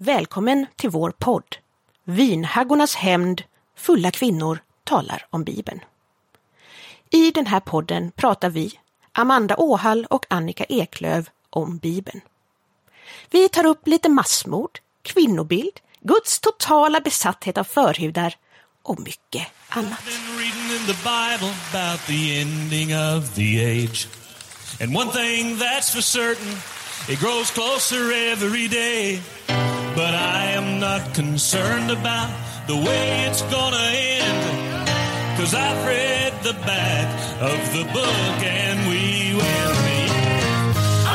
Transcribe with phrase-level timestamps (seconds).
[0.00, 1.56] Välkommen till vår podd.
[2.04, 3.42] Vinhaggornas hämnd,
[3.76, 5.80] fulla kvinnor talar om Bibeln.
[7.10, 8.78] I den här podden pratar vi,
[9.12, 12.20] Amanda Åhall och Annika Eklöv, om Bibeln.
[13.30, 18.34] Vi tar upp lite massmord, kvinnobild, Guds totala besatthet av förhudar
[18.82, 20.02] och mycket annat.
[24.80, 26.56] And one thing that's for certain,
[27.08, 29.22] it grows closer every day.
[29.98, 32.30] But I am not concerned about
[32.68, 33.86] the way it's gonna
[34.22, 34.42] end.
[35.36, 37.08] Cause I've read the back
[37.50, 40.12] of the book and we will meet.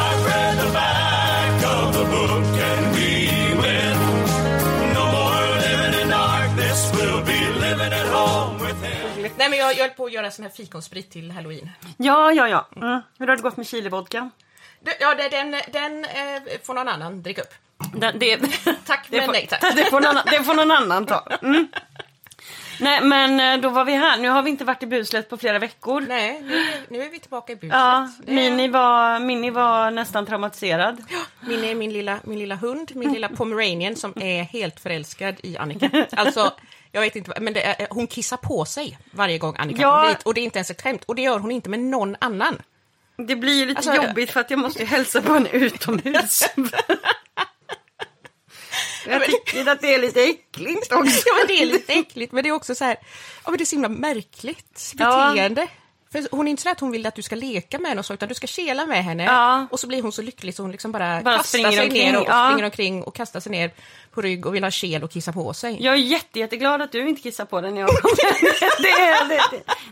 [0.04, 3.10] I've read the back of the book and we
[3.64, 3.96] win.
[4.98, 9.32] No more living in darkness, we'll be living at home with him.
[9.38, 11.70] Nej men jag, jag höll på att göra sån här fikonsprit till halloween.
[11.98, 12.68] Ja, ja, ja.
[12.76, 13.02] Mm.
[13.20, 14.30] Hur har det gått med chilivodka?
[15.00, 17.54] Ja, den, den eh, får någon annan dricka upp.
[17.94, 18.38] Den, det,
[18.86, 19.62] tack men nej tack.
[19.76, 21.28] Det får, någon, det får någon annan ta.
[21.42, 21.68] Mm.
[22.80, 24.18] Nej men eh, då var vi här.
[24.18, 26.06] Nu har vi inte varit i buslet på flera veckor.
[26.08, 27.74] Nej, nu, nu är vi tillbaka i buslet.
[27.74, 28.34] Ja, det...
[28.34, 31.04] Mini, var, Mini var nästan traumatiserad.
[31.10, 35.36] Ja, Mini är min lilla, min lilla hund, min lilla pomeranian som är helt förälskad
[35.44, 35.90] i Annika.
[36.12, 36.54] Alltså,
[36.92, 39.92] jag vet inte, men är, hon kissar på sig varje gång Annika ja.
[39.92, 41.04] kommer hit och det är inte ens ett skämt.
[41.06, 42.62] Och det gör hon inte med någon annan.
[43.18, 46.44] Det blir lite alltså, jobbigt för att jag måste hälsa på henne utomhus.
[49.08, 51.24] Jag tycker att det är lite äckligt också.
[51.26, 52.98] Ja, men det är lite äckligt, men det är också så här,
[53.44, 55.62] ja men det är så himla märkligt beteende.
[55.62, 55.68] Ja.
[56.14, 58.06] För hon är inte så att hon vill att du ska leka med henne och
[58.06, 59.24] så, utan du ska kela med henne.
[59.24, 59.68] Ja.
[59.72, 62.20] Och så blir hon så lycklig så hon liksom bara, bara kastar sig omkring, ner
[62.20, 62.50] och, ja.
[62.50, 63.72] springer omkring och kastar sig ner
[64.12, 65.78] på rygg och vill ha kel och kissa på sig.
[65.84, 67.90] Jag är jätte, jätteglad att du inte kissar på den när jag
[68.80, 69.42] det, det,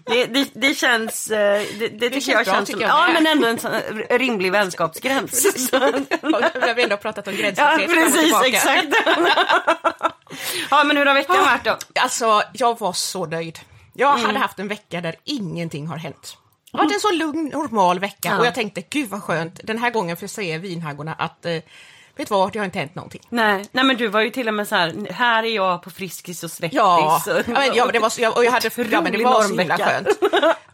[0.05, 3.59] det, det, det känns, eh, det, det tycker jag känns som, ja men ändå en
[3.59, 3.71] sån
[4.09, 5.45] rimlig vänskapsgräns.
[5.71, 5.77] Vi
[6.59, 7.89] har ändå pratat om gränslöshet.
[7.89, 8.87] Ja precis, exakt.
[10.69, 11.77] ja men hur har veckan varit då?
[12.01, 13.59] Alltså jag var så nöjd.
[14.01, 14.25] Jag mm.
[14.25, 16.37] hade haft en vecka där ingenting har hänt.
[16.71, 18.39] Det har varit en så lugn, normal vecka ja.
[18.39, 21.57] och jag tänkte gud vad skönt den här gången för att se vinhaggorna att eh,
[22.15, 23.21] Vet du vad, det har inte hänt någonting.
[23.29, 25.89] Nej, nej men du var ju till och med så här, här är jag på
[25.89, 26.77] Friskis och Svettis.
[26.77, 29.43] Ja, och, men, ja men det var så, och jag hade, ja, men det var
[29.43, 30.07] så himla skönt.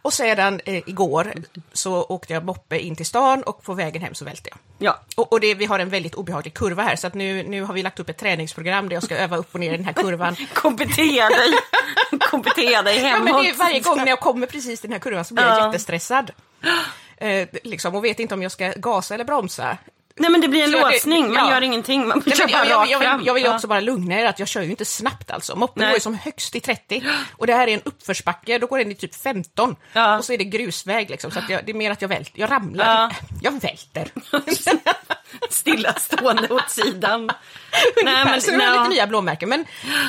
[0.02, 1.34] Och sedan eh, igår
[1.74, 4.59] så åkte jag moppe in till stan och på vägen hem så välte jag.
[4.78, 5.00] Ja.
[5.16, 7.74] Och, och det, vi har en väldigt obehaglig kurva här så att nu, nu har
[7.74, 9.94] vi lagt upp ett träningsprogram där jag ska öva upp och ner i den här
[9.94, 10.36] kurvan.
[10.54, 11.54] Kompetera dig,
[12.31, 13.30] kompetera dig hemåt.
[13.30, 15.46] Ja, men det, varje gång när jag kommer precis till den här kurvan så blir
[15.46, 16.31] jag jättestressad.
[17.19, 19.78] Eh, liksom, och vet inte om jag ska gasa eller bromsa.
[20.19, 21.53] Nej men det blir en så låsning, det, man ja.
[21.53, 22.07] gör ingenting.
[22.07, 24.61] Man Nej, jag, jag, jag, vill, jag vill också bara lugna er att jag kör
[24.61, 25.55] ju inte snabbt alltså.
[25.55, 28.77] Moppen går ju som högst i 30 och det här är en uppförsbacke, då går
[28.77, 30.17] den i typ 15 ja.
[30.17, 31.31] och så är det grusväg liksom.
[31.31, 33.11] Så jag, det är mer att jag välter, jag ramlar, ja.
[33.41, 34.11] jag välter.
[35.50, 37.25] Stillastående åt sidan.
[38.03, 39.50] Nej, men, så det var lite nya blåmärken.
[39.50, 39.66] Men,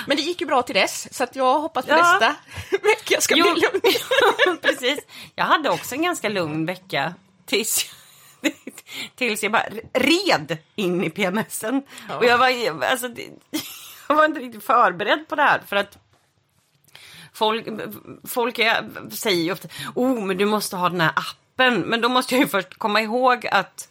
[0.07, 1.97] men det gick ju bra till dess, så jag hoppas på ja.
[1.97, 2.35] nästa
[2.83, 4.59] vecka ska jo, bli lugn.
[4.63, 4.99] precis.
[5.35, 7.15] Jag hade också en ganska lugn vecka
[7.47, 7.98] tills
[9.15, 11.83] tills jag bara red in i PMSen.
[12.09, 12.17] Ja.
[12.17, 13.09] Och jag var, alltså,
[14.09, 15.99] jag var inte riktigt förberedd på det här för att
[17.33, 17.67] folk,
[18.25, 21.81] folk är, säger ju ofta, oh men du måste ha den här appen.
[21.81, 23.88] Men då måste jag ju först komma ihåg att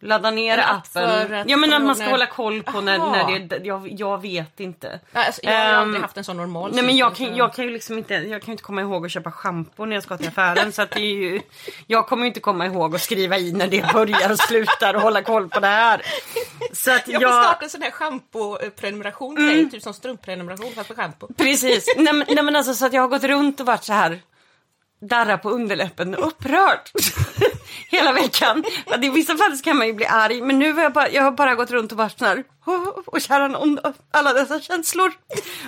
[0.00, 1.44] Ladda ner appen.
[1.46, 5.00] Ja men att man ska hålla koll på när, när det jag, jag vet inte.
[5.12, 7.64] Alltså, jag har um, aldrig haft en sån normal Nej men jag kan, jag kan
[7.64, 10.28] ju liksom inte, jag kan inte komma ihåg att köpa schampo när jag ska till
[10.28, 10.72] affären.
[10.72, 11.40] så att det är ju,
[11.86, 15.22] jag kommer inte komma ihåg att skriva i när det börjar och slutar och hålla
[15.22, 16.02] koll på det här.
[16.72, 19.70] Så att jag, jag får starta en sån här schampo-prenumeration mm.
[19.70, 21.28] typ som strumpprenumeration fast för schampo.
[21.36, 23.92] Precis, nej men, nej men alltså så att jag har gått runt och varit så
[23.92, 24.20] här
[25.00, 26.80] darra på underläppen upprörd
[27.88, 28.64] hela veckan.
[29.02, 31.32] I vissa fall kan man ju bli arg men nu har jag bara, jag har
[31.32, 32.44] bara gått runt och varit så här
[33.06, 33.78] och kära någon,
[34.10, 35.12] alla dessa känslor.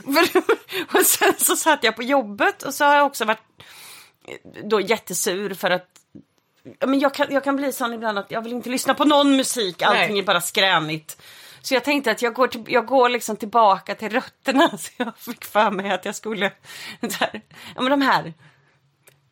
[0.94, 3.42] och sen så satt jag på jobbet och så har jag också varit
[4.64, 5.86] då jättesur för att
[6.86, 9.36] men jag, kan, jag kan bli sån ibland att jag vill inte lyssna på någon
[9.36, 10.18] musik, allting Nej.
[10.18, 11.22] är bara skränigt.
[11.62, 14.68] Så jag tänkte att jag går, till, jag går liksom tillbaka till rötterna.
[14.78, 16.52] Så jag fick för mig att jag skulle,
[17.20, 17.40] här,
[17.74, 18.34] ja men de här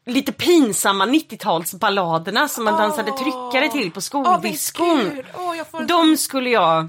[0.06, 2.78] lite pinsamma 90-talsballaderna som man oh.
[2.78, 5.22] dansade tryckare till på skoldiskon.
[5.34, 6.88] Oh, oh, De skulle jag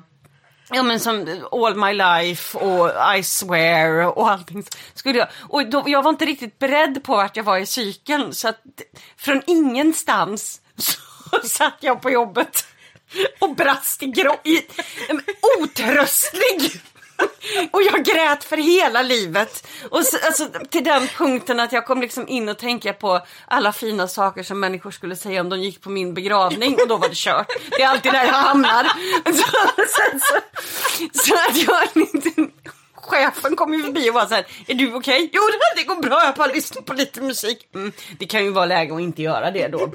[0.69, 4.64] Ja men som All My Life och I Swear och allting.
[4.94, 8.34] Skulle jag, och då, jag var inte riktigt beredd på vart jag var i cykeln
[8.34, 8.62] så att
[9.18, 12.66] från ingenstans så satt jag på jobbet
[13.40, 14.38] och brast i grå...
[14.44, 14.62] I,
[15.62, 16.81] otröstlig!
[17.72, 19.68] och jag grät för hela livet.
[19.90, 23.74] Och så, alltså, till den punkten att jag kom liksom in och tänka på alla
[23.74, 27.10] fina saker som människor skulle säga om de gick på min begravning och då var
[27.10, 27.48] det kört.
[27.69, 28.84] Det är alltid där jag hamnar.
[29.25, 29.34] Så,
[29.88, 30.40] så, så,
[31.14, 32.30] så att jag inte
[33.08, 35.16] chefen kom ju förbi och var så här, är du okej?
[35.16, 35.30] Okay?
[35.34, 35.42] Jo
[35.75, 37.69] det går bra, jag bara lyssnar på lite musik.
[37.75, 39.80] Mm, det kan ju vara läge att inte göra det då.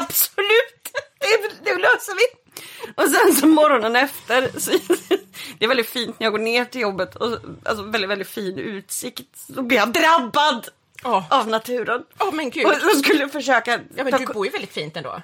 [0.00, 2.45] Absolut, det, det löser vi.
[2.94, 4.70] Och sen så morgonen efter, så,
[5.58, 8.58] det är väldigt fint när jag går ner till jobbet och alltså väldigt, väldigt fin
[8.58, 9.38] utsikt.
[9.54, 10.68] Så blir jag drabbad
[11.04, 11.24] oh.
[11.30, 12.04] av naturen.
[12.18, 12.66] Oh, men gud.
[12.66, 13.80] Och, och skulle försöka...
[13.96, 15.22] Ja men du bor ju väldigt fint ändå.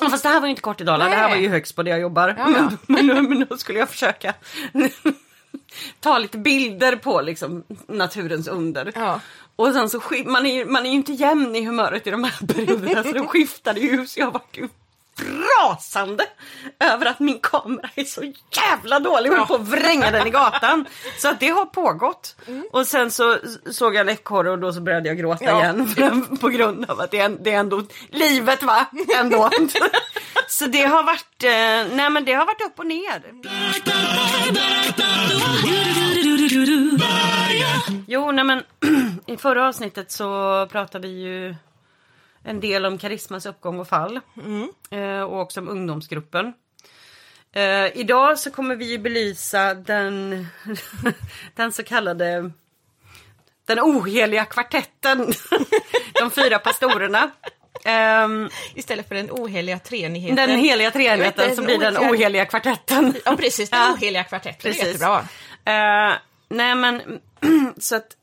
[0.00, 1.76] Ja, fast det här var ju inte kort i Dalarna, det här var ju högst
[1.76, 2.34] på det jag jobbar.
[2.38, 2.70] Ja, ja.
[2.86, 4.34] Men, men, men då skulle jag försöka
[6.00, 8.92] ta lite bilder på liksom naturens under.
[8.94, 9.20] Ja.
[9.56, 12.46] Och sen så man är, man är ju inte jämn i humöret i de här
[12.46, 14.42] perioderna så de skiftade ju så jag var
[15.20, 16.24] rasande
[16.80, 19.30] över att min kamera är så jävla dålig.
[19.30, 20.86] Jag höll på att vränga den i gatan.
[21.18, 22.36] Så att det har pågått.
[22.46, 22.64] Mm.
[22.72, 23.36] Och sen så
[23.70, 25.58] såg jag en ekorre och då så började jag gråta ja.
[25.60, 26.36] igen.
[26.40, 28.86] På grund av att det är, det är ändå livet va?
[29.18, 29.50] Ändå.
[30.48, 33.22] så det har varit, eh, nej men det har varit upp och ner.
[38.06, 38.62] Jo, nej men
[39.26, 41.54] i förra avsnittet så pratade vi ju
[42.44, 44.20] en del om karismas uppgång och fall.
[44.36, 44.68] Mm.
[44.90, 46.52] Eh, och också om ungdomsgruppen.
[47.52, 50.46] Eh, idag så kommer vi belysa den,
[51.54, 52.50] den så kallade
[53.64, 55.32] den oheliga kvartetten.
[56.20, 57.30] De fyra pastorerna.
[58.24, 60.36] Um, Istället för den oheliga treenigheten.
[60.36, 63.14] Den heliga treenigheten som blir den oheliga kvartetten.
[63.24, 64.60] Ja precis, den oheliga kvartetten.
[64.62, 64.84] Precis.
[64.84, 65.18] Jättebra.
[65.20, 66.16] Uh,
[66.48, 67.20] nej men
[67.78, 68.16] så att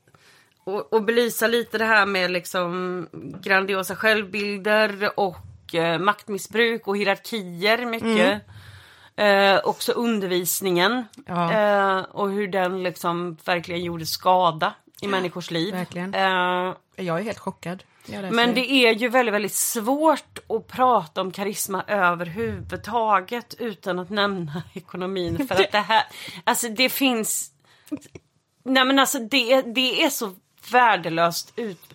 [0.68, 3.08] och, och belysa lite det här med liksom
[3.42, 8.42] grandiosa självbilder och eh, maktmissbruk och hierarkier mycket.
[9.16, 9.56] Mm.
[9.56, 11.54] Eh, också undervisningen ja.
[11.54, 15.74] eh, och hur den liksom verkligen gjorde skada i ja, människors liv.
[15.74, 16.14] Verkligen.
[16.14, 17.84] Eh, jag är helt chockad.
[18.32, 24.64] Men det är ju väldigt, väldigt svårt att prata om karisma överhuvudtaget utan att nämna
[24.74, 25.48] ekonomin.
[25.48, 26.04] För att det här,
[26.44, 27.52] alltså det finns...
[28.64, 30.36] Nej men alltså det, det är så
[30.72, 31.94] värdelöst ut...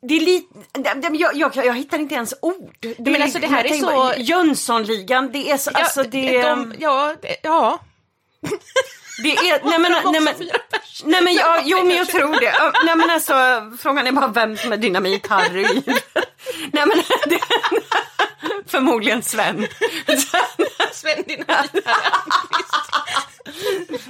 [0.00, 0.54] Det är lite,
[1.12, 2.76] jag, jag, jag hittar inte ens ord.
[2.80, 4.14] Det, men alltså det här är så...
[4.22, 6.42] Jönssonligan, det är så, ja, alltså det...
[6.42, 7.78] De, ja, det, ja.
[9.22, 10.34] Det är, nej men, nej men,
[11.04, 12.54] nej men ja, jo men jag tror det.
[12.84, 13.34] Nej men alltså,
[13.78, 15.98] frågan är bara vem som är Dynamit-Harry.
[16.72, 17.40] Nej men, det,
[18.66, 19.66] förmodligen Sven.
[20.92, 22.38] Sven Dynamit-Harry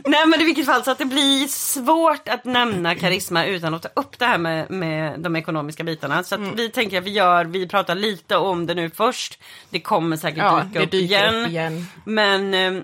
[0.05, 3.83] Nej men i vilket fall så att det blir svårt att nämna karisma utan att
[3.83, 6.23] ta upp det här med, med de ekonomiska bitarna.
[6.23, 6.57] Så mm.
[6.57, 9.39] vi tänker att vi gör, vi pratar lite om det nu först.
[9.71, 11.35] Det kommer säkert ja, dyka upp, igen.
[11.35, 11.87] upp, igen.
[12.05, 12.83] Men eh,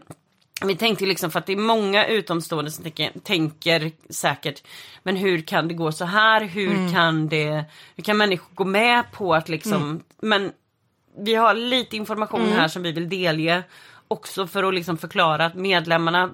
[0.69, 4.63] vi tänkte liksom för att det är många utomstående som tänker, tänker säkert
[5.03, 6.45] men hur kan det gå så här?
[6.45, 6.93] Hur mm.
[6.93, 7.65] kan det,
[7.97, 10.03] hur kan människor gå med på att liksom, mm.
[10.23, 10.53] men
[11.19, 12.53] vi har lite information mm.
[12.53, 13.63] här som vi vill delge
[14.09, 16.31] också för att liksom förklara att medlemmarna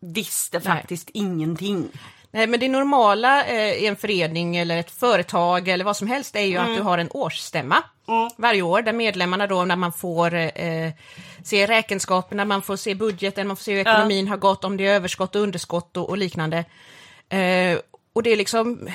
[0.00, 1.24] visste faktiskt Nej.
[1.24, 1.88] ingenting.
[2.34, 6.36] Nej men det normala eh, i en förening eller ett företag eller vad som helst
[6.36, 6.70] är ju mm.
[6.70, 8.30] att du har en årsstämma mm.
[8.36, 10.90] varje år där medlemmarna då när man får eh,
[11.44, 14.32] se räkenskaperna, man får se budgeten, man får se hur ekonomin ja.
[14.32, 16.64] har gått, om det är överskott och underskott och, och liknande.
[17.28, 17.78] Eh,
[18.12, 18.88] och det är liksom,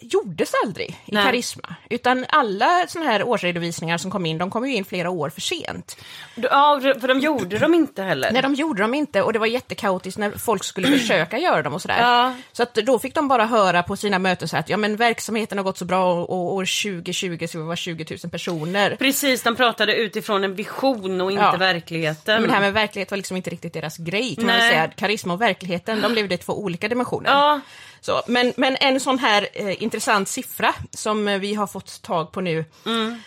[0.00, 1.24] gjordes aldrig i Nej.
[1.24, 1.74] Karisma.
[1.90, 5.40] Utan alla sådana här årsredovisningar som kom in, de kom ju in flera år för
[5.40, 5.96] sent.
[6.34, 8.32] Ja, för de gjorde de inte heller.
[8.32, 11.74] Nej, de gjorde de inte och det var jättekaotiskt när folk skulle försöka göra dem
[11.74, 12.00] och sådär.
[12.00, 12.34] Ja.
[12.52, 15.58] Så att då fick de bara höra på sina möten så att ja men verksamheten
[15.58, 18.96] har gått så bra och år 2020 ska vi vara 20 000 personer.
[18.96, 21.56] Precis, de pratade utifrån en vision och inte ja.
[21.56, 22.40] verkligheten.
[22.40, 24.58] Men det här med verklighet var liksom inte riktigt deras grej kan Nej.
[24.58, 24.88] man säga.
[24.88, 27.30] Karisma och verkligheten, de levde i två olika dimensioner.
[27.30, 27.60] Ja.
[28.06, 32.32] Så, men, men en sån här eh, intressant siffra som eh, vi har fått tag
[32.32, 33.20] på nu mm.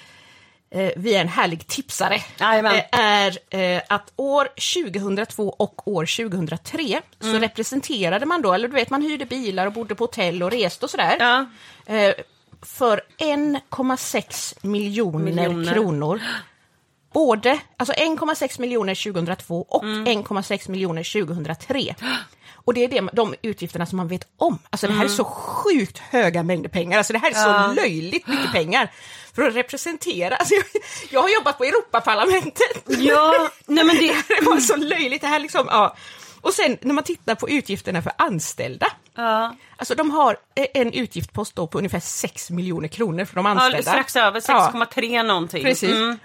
[0.71, 4.48] eh, via en härlig tipsare eh, är eh, att år
[4.86, 7.01] 2002 och år 2003 mm.
[7.19, 10.51] så representerade man då, eller du vet man hyrde bilar och bodde på hotell och
[10.51, 11.17] reste och sådär.
[11.19, 11.45] Ja.
[11.95, 12.13] Eh,
[12.62, 16.21] för 1,6 miljoner, miljoner kronor
[17.19, 20.05] både, alltså 1,6 miljoner 2002 och mm.
[20.05, 21.95] 1,6 miljoner 2003.
[22.55, 24.59] Och det är det, de utgifterna som man vet om.
[24.69, 25.17] Alltså det här är mm.
[25.17, 27.73] så sjukt höga mängder pengar, alltså det här är så ja.
[27.75, 28.91] löjligt mycket pengar
[29.35, 30.35] för att representera.
[30.35, 30.63] Alltså jag,
[31.11, 32.83] jag har jobbat på Europaparlamentet.
[32.88, 34.07] Ja, nej men det...
[34.27, 35.95] det var så löjligt, det här liksom, ja.
[36.41, 38.88] Och sen när man tittar på utgifterna för anställda.
[39.19, 39.55] Ja.
[39.75, 40.38] Alltså de har
[40.73, 43.77] en utgiftspost då på ungefär 6 miljoner kronor för de anställda.
[43.77, 45.23] Ja, strax över 6,3 ja.
[45.23, 45.63] någonting.
[45.63, 45.91] Precis.
[45.91, 46.19] Mm.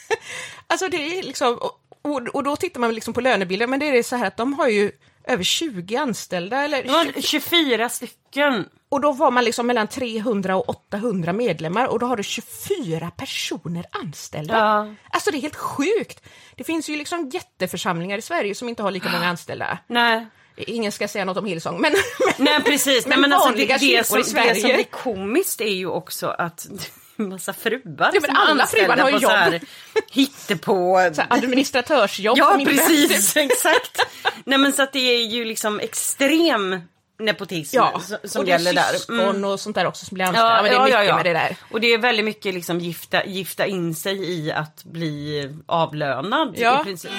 [0.66, 1.58] alltså det är liksom,
[2.02, 4.52] Och, och då tittar man liksom på lönebilden, men det är så här att de
[4.52, 4.92] har ju
[5.24, 6.62] över 20 anställda.
[6.62, 8.68] Eller De har 24 stycken.
[8.88, 13.10] Och då var man liksom mellan 300 och 800 medlemmar och då har du 24
[13.10, 14.58] personer anställda.
[14.58, 14.94] Ja.
[15.10, 16.24] Alltså det är helt sjukt!
[16.54, 19.78] Det finns ju liksom jätteförsamlingar i Sverige som inte har lika många anställda.
[19.86, 20.26] Nej.
[20.56, 21.92] Ingen ska säga något om Hillsong, men...
[22.36, 24.54] Nej precis, Men Nej, men alltså, det, det, som, i det Sverige.
[24.60, 26.66] som blir komiskt är ju också att
[27.16, 29.62] det är massa fruar Ja, men alla fruar har ju så här jobb.
[30.10, 31.10] hittepå...
[31.14, 34.00] Så här, administratörsjobb Ja precis, exakt.
[34.44, 36.80] Nej men så att det är ju liksom extrem
[37.18, 39.20] nepotism Ja, som, som och det är gäller där.
[39.30, 39.44] Mm.
[39.44, 40.56] och sånt där också som blir anställda.
[40.56, 41.56] Ja, men det är mycket med det där.
[41.70, 46.80] Och det är väldigt mycket liksom gifta, gifta in sig i att bli avlönad Ja.
[46.80, 47.10] i princip.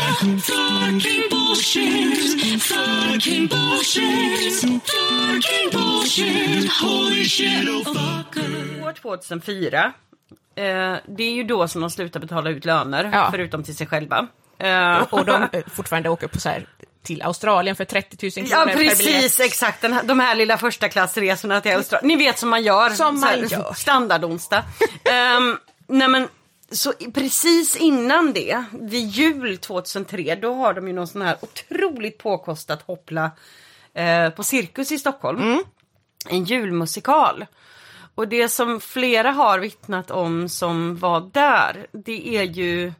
[0.00, 2.62] Fucking bullshit.
[2.62, 4.52] Fucking bullshit.
[4.86, 6.70] Fucking bullshit.
[6.82, 8.84] Holy shit, oh fucker.
[8.86, 9.92] År 2004,
[10.56, 13.28] eh, det är ju då som de slutar betala ut löner, Ja.
[13.30, 14.26] förutom till sig själva.
[14.58, 16.66] Eh, Och de eh, fortfarande åker på så här
[17.02, 18.98] till Australien för 30 000 kronor Ja per biljett.
[18.98, 19.82] precis, exakt.
[19.82, 22.08] Den de här lilla första klassresorna till Australien.
[22.08, 22.90] Ni vet som man gör.
[22.90, 23.72] Som så här, man gör.
[23.74, 24.64] Standardonsdag.
[25.38, 26.28] um, nej men,
[26.70, 32.18] så precis innan det, vid jul 2003, då har de ju någon sån här otroligt
[32.18, 33.30] påkostat hoppla
[33.94, 35.42] eh, på Cirkus i Stockholm.
[35.42, 35.62] Mm.
[36.28, 37.46] En julmusikal.
[38.14, 42.92] Och det som flera har vittnat om som var där, det är ju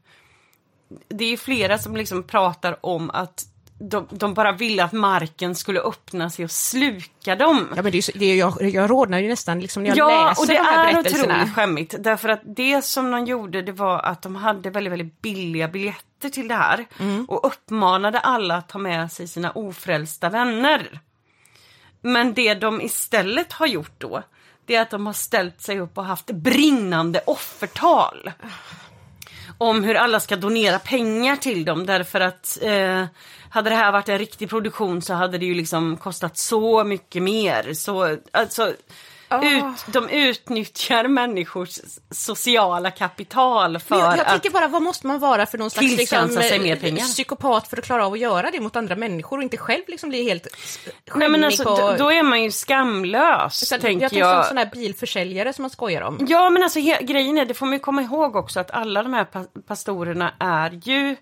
[1.08, 3.44] det är flera som liksom pratar om att
[3.80, 7.68] de, de bara ville att marken skulle öppna sig och sluka dem.
[7.76, 9.98] Ja, men det är, så- det är, jag, jag rodnar ju nästan liksom när jag
[9.98, 11.94] Ja, läser och det de här är otroligt skämmigt.
[11.98, 16.28] Därför att det som de gjorde det var att de hade väldigt, väldigt billiga biljetter
[16.28, 16.86] till det här.
[16.98, 17.24] Mm.
[17.24, 21.00] Och uppmanade alla att ta med sig sina ofrälsta vänner.
[22.00, 24.22] Men det de istället har gjort då,
[24.66, 28.30] det är att de har ställt sig upp och haft brinnande offertal.
[29.62, 33.04] Om hur alla ska donera pengar till dem därför att eh,
[33.50, 37.22] hade det här varit en riktig produktion så hade det ju liksom kostat så mycket
[37.22, 37.72] mer.
[37.72, 38.72] Så, alltså,
[39.30, 41.78] ut, de utnyttjar människors
[42.10, 44.28] sociala kapital för jag, jag att...
[44.28, 47.02] tänker bara, vad måste man vara för någon slags liksom, sig mer pengar.
[47.04, 50.08] psykopat för att klara av att göra det mot andra människor och inte själv liksom
[50.08, 50.46] bli helt
[51.14, 51.94] Nej men alltså, på...
[51.98, 54.46] då, är man ju skamlös, så, tänker jag tänker som jag.
[54.46, 56.26] sån här bilförsäljare som man skojar om.
[56.28, 59.14] Ja men alltså grejen är, det får man ju komma ihåg också att alla de
[59.14, 61.16] här pa- pastorerna är ju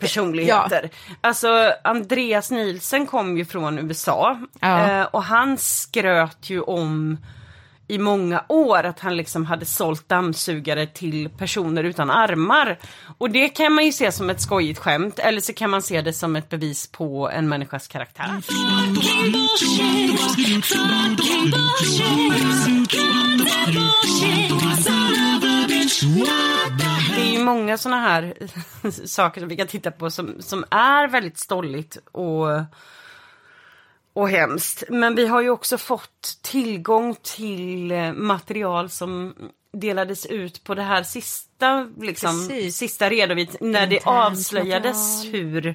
[0.00, 0.90] försäljarpersonligheter.
[1.20, 4.90] Alltså Andreas Nielsen kom ju från USA Ja.
[4.90, 7.16] eh, och han skröt ju om
[7.88, 12.78] i många år att han liksom hade sålt dammsugare till personer utan armar.
[13.18, 16.00] Och det kan man ju se som ett skojigt skämt eller så kan man se
[16.02, 18.40] det som ett bevis på en människas karaktär.
[27.40, 28.34] Är många såna här
[29.06, 32.46] saker som vi kan titta på som, som är väldigt stolligt och,
[34.12, 34.84] och hemskt.
[34.88, 39.34] Men vi har ju också fått tillgång till eh, material som
[39.72, 42.76] delades ut på det här sista, liksom, Precis.
[42.76, 45.66] sista redovisningen när det avslöjades hur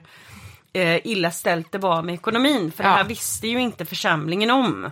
[0.73, 2.71] eh, illa ställt det var med ekonomin.
[2.71, 2.89] För Ja.
[2.89, 4.91] det här visste ju inte församlingen om.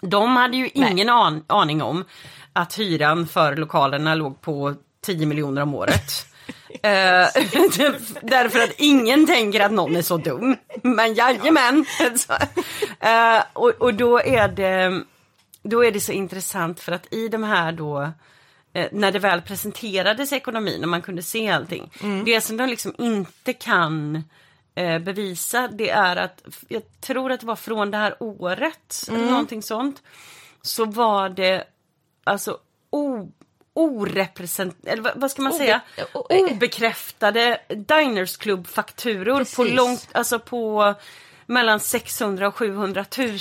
[0.00, 2.04] De hade ju ingen an aning om
[2.52, 4.74] att hyran för lokalerna låg på
[5.06, 6.26] 10 miljoner om året.
[6.72, 6.80] Eh,
[8.22, 10.56] därför att ingen tänker att någon är så dum.
[10.82, 11.84] Men jajamän.
[13.00, 15.04] Eh, och, och då är det
[15.62, 18.12] då är det så intressant för att i de här då
[18.72, 21.90] eh, när det väl presenterades ekonomin och man kunde se allting.
[22.24, 24.24] Det som de liksom inte kan
[24.76, 29.62] bevisa det är att, jag tror att det var från det här året, eller någonting
[29.62, 30.02] sånt.
[30.62, 31.64] Så var det
[32.24, 32.58] alltså
[32.90, 33.32] o,
[33.76, 34.76] orepresent...
[34.86, 35.80] Eller vad, ska man Obe- säga?
[36.12, 39.74] Obekräftade Diners Club-fakturor på Precis.
[39.76, 40.94] långt, alltså på
[41.46, 43.38] mellan 600 och 700 000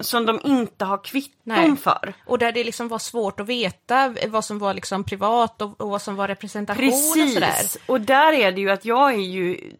[0.00, 1.76] som de inte har kvitton Nej.
[1.76, 2.14] för.
[2.26, 5.90] Och där det liksom var svårt att veta vad som var liksom privat och, och
[5.90, 6.94] vad som var representation och
[7.28, 7.40] sådär.
[7.40, 9.72] Precis, och där är det ju att jag är ju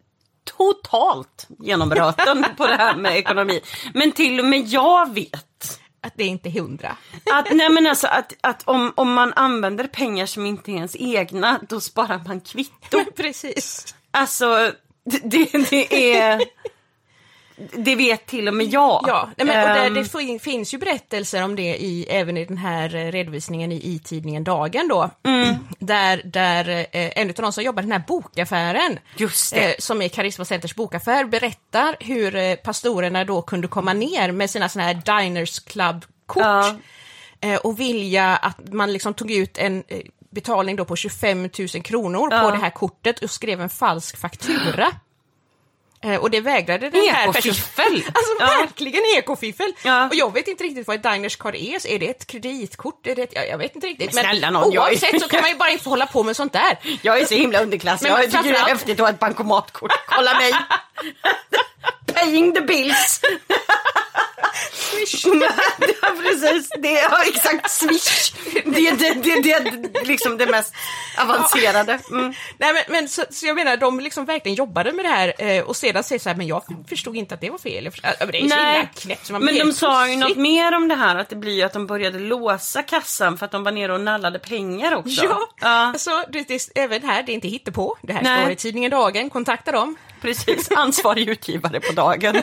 [0.57, 3.61] totalt genombröten på det här med ekonomi.
[3.93, 6.97] Men till och med jag vet Att det är inte hundra.
[7.33, 10.95] att, nej men alltså, att, att om, om man använder pengar som inte är ens
[10.99, 13.05] egna, då sparar man kvitto.
[13.15, 13.95] Precis.
[14.11, 14.71] Alltså,
[15.23, 16.41] det, det är...
[17.73, 19.05] Det vet till och med jag.
[19.07, 22.45] Ja, nej, men, och Ehm, det fin- finns ju berättelser om det i, även i
[22.45, 25.09] den här eh, redovisningen i, i tidningen Dagen då.
[25.27, 25.55] Mm.
[25.79, 29.23] Där, där eh, en av de som jobbar i den här bokaffären, det.
[29.53, 34.69] eh, som är Karisma Centers bokaffär, berättar hur pastorerna då kunde komma ner med sina
[34.69, 36.43] såna här Diners Club-kort.
[36.43, 36.75] Ja.
[37.63, 39.83] och vilja att man liksom tog ut en
[40.31, 41.49] betalning då på 25 000
[41.83, 42.41] kronor Ja.
[42.41, 44.91] på det här kortet och skrev en falsk faktura.
[46.05, 47.55] Eh, och det vägrade den här personen.
[48.05, 48.45] Alltså Ja.
[48.45, 49.73] verkligen ekofiffel!
[49.83, 50.07] Ja.
[50.07, 51.87] Och jag vet inte riktigt vad ett Diners card är.
[51.87, 53.07] Är det ett kreditkort?
[53.07, 54.13] Är det ett, jag, vet inte riktigt.
[54.13, 56.35] Men snälla nån, jag är- oavsett så kan man ju bara inte hålla på med
[56.35, 56.77] sånt där.
[57.01, 58.01] Jag är så himla underklass.
[58.01, 59.91] Men jag tycker det är häftigt att ha ett bankomatkort.
[60.07, 60.53] Kolla mig!
[62.15, 63.21] Paying the bills!
[66.01, 66.69] ja, precis.
[66.79, 68.33] Det är ja, exakt swish.
[68.65, 70.75] Det är det, det, det, liksom det mest
[71.17, 71.99] avancerade.
[72.11, 72.33] Mm.
[72.57, 75.63] Nej, men, men så, så jag menar, de liksom verkligen jobbade med det här eh,
[75.63, 77.91] och sedan säger så här, men jag förstod inte att det var fel.
[77.91, 80.95] Förstod, det är så Nej, knäppt så men de sa ju något mer om det
[80.95, 84.01] här, att det blir att de började låsa kassan för att de var nere och
[84.01, 85.25] nallade pengar också.
[85.25, 87.97] Ja, ja Alltså, det, det, även här, det är inte hittepå.
[88.01, 88.41] Det här Nej.
[88.41, 89.97] står i tidningen Dagen, kontakta dem.
[90.21, 90.71] Precis.
[90.71, 92.41] Ansvarig utgivare på dagen.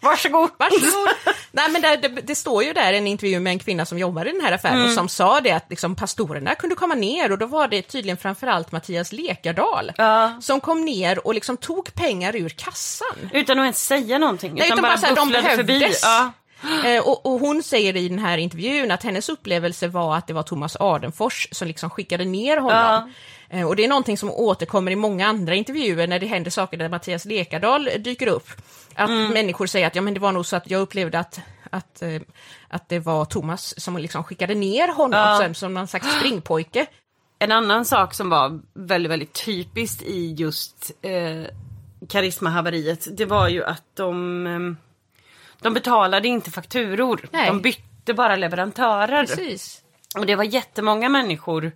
[0.00, 0.50] Varsågod.
[0.58, 1.08] Varsågod.
[1.52, 4.28] Nej, men det, det, det står ju där en intervju med en kvinna som jobbar
[4.28, 4.94] i den här affären Mm.
[4.94, 8.72] som sa det att liksom, pastorerna kunde komma ner och då var det tydligen framförallt
[8.72, 10.32] Mattias Lekardal Ja.
[10.40, 13.30] som kom ner och liksom tog pengar ur kassan.
[13.32, 14.54] Utan att ens säga någonting.
[14.54, 15.78] Nej, utan, utan bara så här, de bufflade förbi.
[15.78, 16.02] behövdes.
[16.02, 16.32] Ja.
[16.84, 20.32] Eh, och, och hon säger i den här intervjun att hennes upplevelse var att det
[20.32, 23.12] var Thomas Adenfors som liksom skickade ner honom.
[23.50, 26.76] Eh, och det är någonting som återkommer i många andra intervjuer när det händer saker
[26.76, 28.48] där Mattias Lekardal dyker upp.
[28.94, 29.32] Att Mm.
[29.32, 31.40] människor säger att ja, men det var nog så att jag upplevde att,
[31.70, 32.20] att, eh,
[32.68, 35.38] att det var Thomas som liksom skickade ner honom Ja.
[35.44, 36.86] som, som någon slags springpojke.
[37.38, 41.50] En annan sak som var väldigt, väldigt typiskt i just eh,
[42.08, 44.60] karismahaveriet, det var ju att de, eh,
[45.60, 47.28] de betalade inte fakturor.
[47.30, 47.46] Nej.
[47.46, 49.26] De bytte bara leverantörer.
[49.26, 49.82] Precis.
[50.16, 51.72] Och det var jättemånga människor,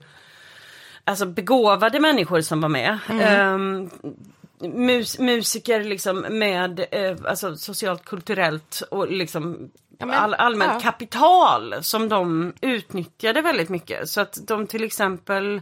[1.05, 2.99] alltså begåvade människor som var med.
[3.09, 3.21] Mm.
[3.21, 3.91] Ehm,
[4.75, 10.81] mus, musiker liksom med eh, alltså socialt, kulturellt och liksom Ja, men, all, allmänt ja.
[10.81, 14.09] kapital som de utnyttjade väldigt mycket.
[14.09, 15.61] Så att de till exempel,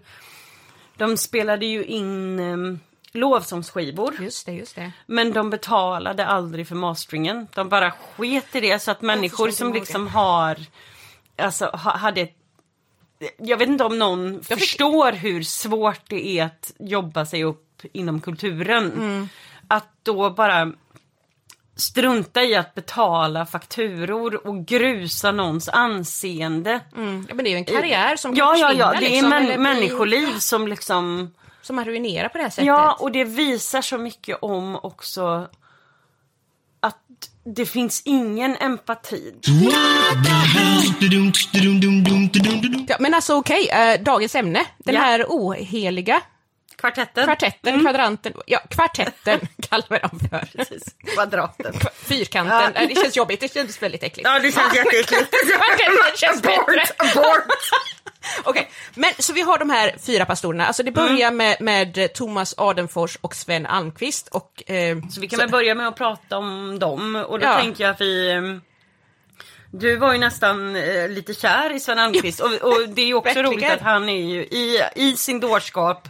[0.96, 2.78] de spelade ju in eh,
[3.12, 4.14] lovsångsskivor.
[4.20, 4.92] Just det, just det.
[5.06, 7.48] Men de betalade aldrig för masteringen.
[7.54, 10.56] De bara sket i det så att människor som liksom har,
[11.38, 12.36] alltså ha, hade ett
[13.38, 18.20] jag vet inte om någon förstår hur svårt det är att jobba sig upp inom
[18.20, 18.92] kulturen.
[18.92, 19.28] Mm.
[19.68, 20.72] Att då bara
[21.76, 26.80] strunta i att betala fakturor och grusa någons anseende.
[26.96, 27.26] Mm.
[27.28, 29.10] Ja, men det är ju en karriär som kan Ja, ja, ja, försvinna, det är
[29.10, 32.66] liksom, män- eller bli- människoliv som liksom Som man ruinerar på det här sättet.
[32.66, 35.48] Ja, och det visar så mycket om också
[36.80, 36.98] att
[37.56, 39.34] det finns ingen empati.
[42.88, 44.64] Ja, men alltså okej, eh, dagens ämne.
[44.78, 45.00] Den Ja.
[45.00, 46.20] här oheliga
[46.76, 47.24] Kvartetten.
[47.24, 50.58] kvartetten, kvadranten, ja kvartetten kallar vi dem för.
[50.58, 50.82] Precis.
[51.14, 51.74] Kvadraten.
[51.94, 52.86] Fyrkanten, Ja.
[52.86, 54.28] Det känns jobbigt, det känns väldigt äckligt.
[54.28, 55.30] Ja, det känns jätteäckligt.
[55.30, 56.84] Kvartetten känns bättre.
[56.98, 57.44] Abort,
[58.44, 60.66] Okej, men så vi har de här fyra pastorerna.
[60.66, 64.70] Alltså det börjar med, med Thomas Adenfors och Sven Almqvist och...
[64.70, 67.16] Eh, Så vi kan väl börja med att prata om dem.
[67.28, 67.56] Och då Ja.
[67.60, 68.30] tänker jag att vi...
[68.32, 68.42] eh,
[69.70, 73.14] Du var ju nästan eh, lite kär i Sven Almqvist och, och det är ju
[73.14, 76.08] också roligt att han är ju i, i sin dårskap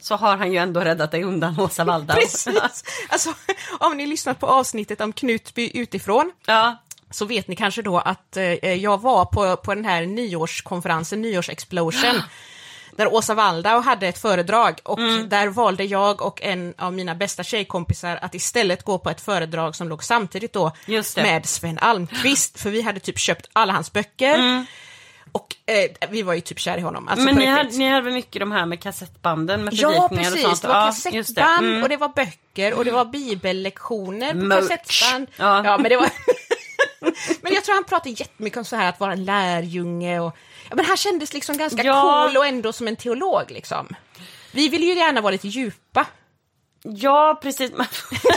[0.00, 2.14] så har han ju ändå räddat dig undan Åsa Waldau.
[2.16, 2.84] Precis!
[3.08, 3.34] Alltså,
[3.78, 6.76] om ni lyssnat på avsnittet om Knutby utifrån Ja.
[7.12, 12.22] Så vet ni kanske då att eh, jag var på, på den här nyårskonferensen, nyårsexplosion,
[12.96, 15.28] där Åsa Waldau hade ett föredrag och Mm.
[15.28, 19.76] där valde jag och en av mina bästa tjejkompisar att istället gå på ett föredrag
[19.76, 20.72] som låg samtidigt då
[21.16, 24.66] med Sven Almqvist, för vi hade typ köpt alla hans böcker.
[25.34, 27.08] Och eh, vi var ju typ kär i honom.
[27.08, 27.34] Alltså Mm.
[27.34, 30.34] Men ni hade, ni hade väl mycket de här med kassettbanden med Ja, precis.
[30.34, 30.62] och sånt?
[30.62, 31.42] Det var Ja, kassettband just det.
[31.42, 31.82] Mm.
[31.82, 34.68] och det var böcker och det var bibellektioner på Merch.
[34.68, 35.26] kassettband.
[35.36, 35.64] Ja.
[35.64, 35.78] Ja.
[35.78, 36.08] men det var...
[37.42, 40.36] men jag tror han pratade jättemycket om så här att vara en lärjunge och...
[40.70, 42.24] Ja, men han kändes liksom ganska Ja.
[42.28, 43.88] cool och ändå som en teolog liksom.
[44.52, 46.06] Vi vill ju gärna vara lite djupa.
[46.82, 47.70] Ja, precis.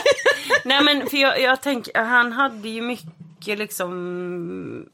[0.66, 4.86] Nej men för jag, jag tänker, han hade ju mycket liksom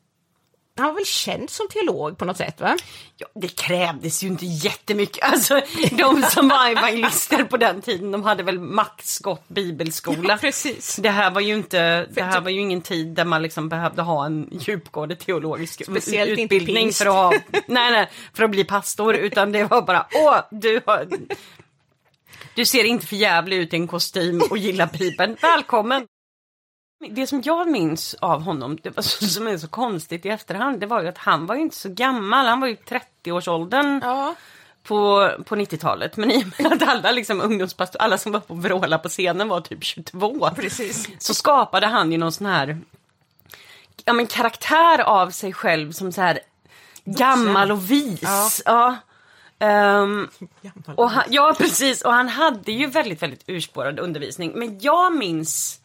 [0.75, 2.77] Han var väl känd som teolog på något sätt va?
[3.17, 5.23] Ja, det krävdes ju inte jättemycket.
[5.23, 10.37] Alltså, de som var evangelister på den tiden, de hade väl max gått bibelskola.
[10.37, 10.95] precis.
[10.95, 14.01] Det här var ju inte, det här var ju ingen tid där man liksom behövde
[14.01, 19.15] ha en djupgående teologisk Speciellt utbildning för att, ha, nej, nej, för att bli pastor.
[19.15, 21.07] Utan det var bara, åh, du har,
[22.55, 25.37] du ser inte för jävlig ut i en kostym och gillar bibeln.
[25.41, 26.07] Välkommen!
[27.09, 30.79] Det som jag minns av honom, det var så, som är så konstigt i efterhand,
[30.79, 34.35] det var ju att han var ju inte så gammal, han var ju 30-årsåldern Ja.
[34.83, 36.17] på, på 90-talet.
[36.17, 39.49] Men i och med att alla liksom ungdomspastor, alla som var på Vråla på scenen
[39.49, 40.49] var typ 22.
[40.55, 41.09] Precis.
[41.19, 42.77] Så skapade han ju någon sån här
[44.05, 46.39] ja, men karaktär av sig själv som så här
[47.05, 48.21] gammal och vis.
[48.23, 48.49] Ja.
[48.65, 48.95] Ja.
[50.61, 50.95] Gammal.
[50.97, 52.01] och han, ja, precis.
[52.01, 54.51] Och han hade ju väldigt, väldigt urspårad undervisning.
[54.55, 55.80] Men jag minns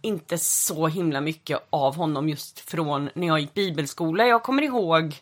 [0.00, 4.26] inte så himla mycket av honom just från när jag gick bibelskola.
[4.26, 5.16] Jag kommer ihåg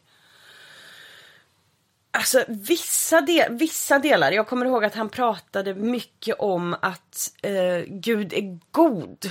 [2.10, 4.32] Alltså vissa, del, vissa delar.
[4.32, 9.30] Jag kommer ihåg att han pratade mycket om att eh, Gud är god.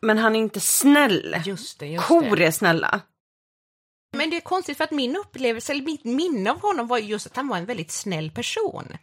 [0.00, 1.36] Men han är inte snäll.
[1.46, 2.46] Just det, just Kor det.
[2.46, 3.00] är snälla.
[4.16, 7.26] Men det är konstigt för att min upplevelse, eller mitt minne av honom var just
[7.26, 8.96] att han var en väldigt snäll person.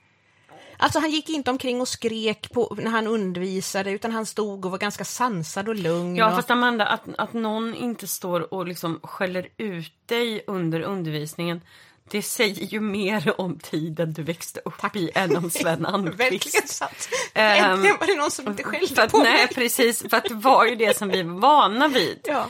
[0.77, 4.71] Alltså han gick inte omkring och skrek på, när han undervisade utan han stod och
[4.71, 6.15] var ganska sansad och lugn.
[6.15, 6.35] Ja och...
[6.35, 11.61] fast Amanda, att, att någon inte står och liksom skäller ut dig under undervisningen.
[12.09, 16.67] Det säger ju mer om tiden du växte upp i än om Sven Verkligen Almqvist.
[16.67, 17.09] sant.
[17.33, 19.47] Ehm, Äntligen var det någon som inte För skällde att, på nej mig.
[19.55, 22.19] precis, för att det var ju det som vi var vana vid.
[22.23, 22.49] Ja.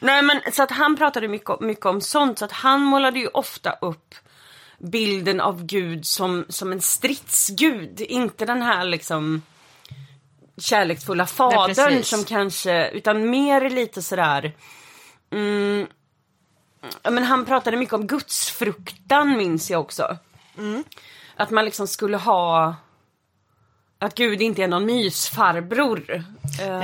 [0.00, 3.28] Nej men så att han pratade mycket, mycket om sånt så att han målade ju
[3.28, 4.14] ofta upp
[4.82, 8.00] bilden av Gud som, som en stridsgud.
[8.00, 9.42] Inte den här liksom
[10.58, 12.08] kärleksfulla fadern precis.
[12.08, 14.52] som kanske, utan mer lite sådär
[15.30, 15.86] mm,
[17.02, 20.16] men han pratade mycket om gudsfruktan minns jag också.
[21.36, 22.74] Att man liksom skulle ha
[24.02, 26.24] att Gud inte är någon mysfarbror.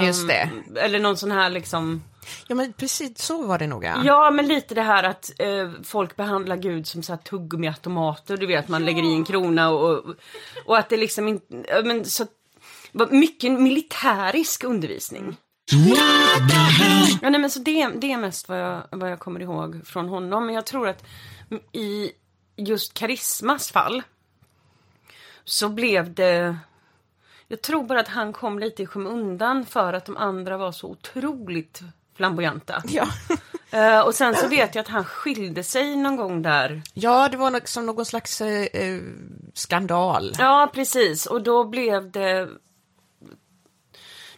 [0.02, 0.34] Just det.
[0.34, 2.02] Ehm, Eller någon sån här liksom
[2.46, 3.84] ja, men precis så var det nog.
[3.84, 4.02] Ja.
[4.04, 8.36] Ja, men lite det här att eh, folk behandlar Gud som så här tuggummiautomater.
[8.36, 10.04] Du vet, man lägger i en krona och,
[10.66, 11.64] och att det liksom inte...
[11.68, 12.26] ja, Men så,
[13.10, 15.36] mycket militärisk undervisning.
[17.20, 20.08] Ja, nej, men så det, det är mest vad jag, vad jag kommer ihåg från
[20.08, 20.46] honom.
[20.46, 21.04] Men jag tror att
[21.72, 22.10] i
[22.56, 24.02] just Karismas fall
[25.44, 26.56] så blev det...
[27.48, 30.88] Jag tror bara att han kom lite i skymundan för att de andra var så
[30.88, 31.80] otroligt
[32.16, 32.82] flamboyanta.
[32.88, 33.06] Ja.
[33.70, 36.82] Eh, och sen så vet jag att han skilde sig någon gång där.
[36.94, 39.00] ja, det var som någon slags eh,
[39.54, 40.32] skandal.
[40.38, 41.26] Ja, precis.
[41.26, 42.48] Och då blev det...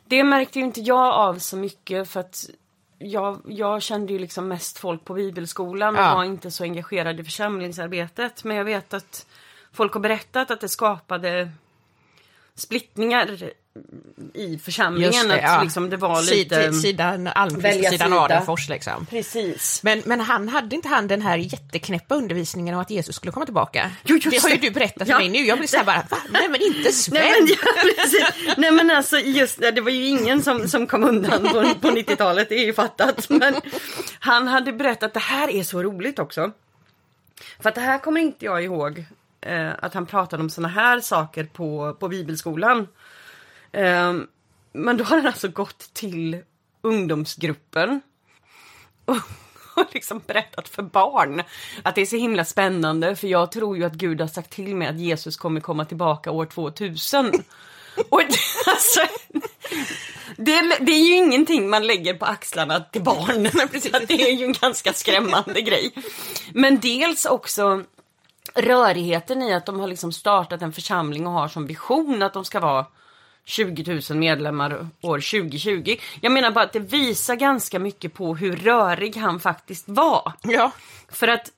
[0.04, 2.50] Det märkte ju inte jag av så mycket för att
[2.98, 6.14] jag, jag kände ju liksom mest folk på bibelskolan och Ja.
[6.14, 8.44] var inte så engagerad i församlingsarbetet.
[8.44, 9.26] Men jag vet att
[9.72, 11.50] folk har berättat att det skapade
[12.60, 13.52] splittringar
[14.34, 15.28] i församlingen.
[15.28, 15.62] Det, att ja.
[15.62, 16.72] liksom det var lite...
[16.72, 18.20] Sidan Almqvist och sidan sida.
[18.20, 19.06] Adenfors liksom.
[19.06, 19.82] Precis.
[19.82, 23.44] Men, men han hade inte han den här jätteknäppa undervisningen om att Jesus skulle komma
[23.44, 23.90] tillbaka?
[24.04, 25.18] Jo, det har ju du berättat för Ja.
[25.18, 25.38] mig nu.
[25.38, 26.16] Jag blir såhär bara, va?
[26.30, 27.22] Nej men inte Sven!
[27.22, 27.48] Nej men,
[28.20, 28.54] ja.
[28.56, 31.88] Nej men alltså just det, det var ju ingen som, som kom undan på, på
[31.88, 33.28] 90-talet, det är ju fattat.
[33.28, 33.54] Men
[34.20, 36.52] han hade berättat, det här är så roligt också.
[37.60, 39.04] För att det här kommer inte jag ihåg,
[39.40, 42.88] eh, att han pratade om såna här saker på, på bibelskolan.
[43.72, 44.14] Eh,
[44.72, 46.42] men då har han alltså gått till
[46.82, 48.00] ungdomsgruppen
[49.04, 49.16] och,
[49.76, 51.42] och liksom berättat för barn
[51.82, 54.76] att det är så himla spännande för jag tror ju att Gud har sagt till
[54.76, 57.26] mig att Jesus kommer komma tillbaka år 2000.
[58.08, 59.00] Och det, alltså,
[60.36, 63.68] det, det är ju ingenting man lägger på axlarna till barn.
[63.72, 63.94] Precis.
[63.94, 65.92] Att det är ju en ganska skrämmande grej.
[66.52, 67.84] Men dels också
[68.54, 72.44] rörigheten i att de har liksom startat en församling och har som vision att de
[72.44, 72.86] ska vara
[73.44, 75.96] 20 000 medlemmar år 2020.
[76.20, 80.32] Jag menar bara att det visar ganska mycket på hur rörig han faktiskt var.
[80.42, 80.72] Ja.
[81.08, 81.50] För att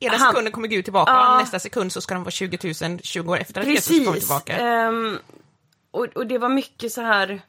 [0.00, 1.38] Ena Han- sekunden kommer Gud tillbaka Ja.
[1.38, 4.28] nästa sekund så ska de vara 20 000 20 år efter att Jesus kommer Precis.
[4.28, 4.56] tillbaka.
[4.56, 5.18] Ehm,
[5.90, 7.40] och, och det var mycket så här...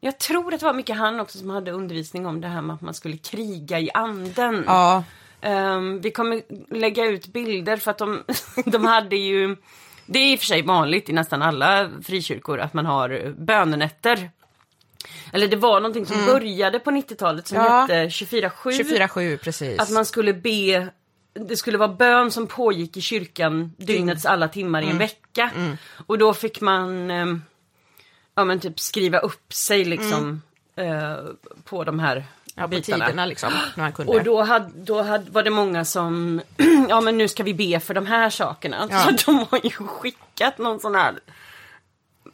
[0.00, 2.74] Jag tror att det var mycket han också som hade undervisning om det här med
[2.74, 4.64] att man skulle kriga i anden.
[4.66, 5.04] Ja,
[5.40, 6.42] Ehm, vi kommer
[6.74, 8.22] lägga ut bilder för att de,
[8.64, 9.56] de hade ju...
[10.06, 14.30] Det är i och för sig vanligt i nästan alla frikyrkor att man har bönenätter.
[15.32, 17.80] Eller det var någonting som började på 90-talet som Ja.
[17.80, 18.50] hette 24-7.
[18.70, 19.78] 24-7 precis.
[19.80, 20.88] Att man skulle be,
[21.48, 24.88] det skulle vara bön som pågick i kyrkan dygnets alla timmar Mm.
[24.88, 25.50] i en vecka.
[26.06, 27.42] Och då fick man ehm,
[28.34, 30.42] ja, men typ skriva upp sig liksom
[30.76, 31.16] eh,
[31.64, 32.24] på de här Mm.
[32.60, 34.12] Ja, på tiderna liksom, när man kunde.
[34.12, 36.40] Och då, hade, då hade, var det många som,
[36.88, 38.88] ja men nu ska vi be för de här sakerna.
[38.90, 39.00] Ja.
[39.00, 41.14] Så de har ju skickat någon sån här,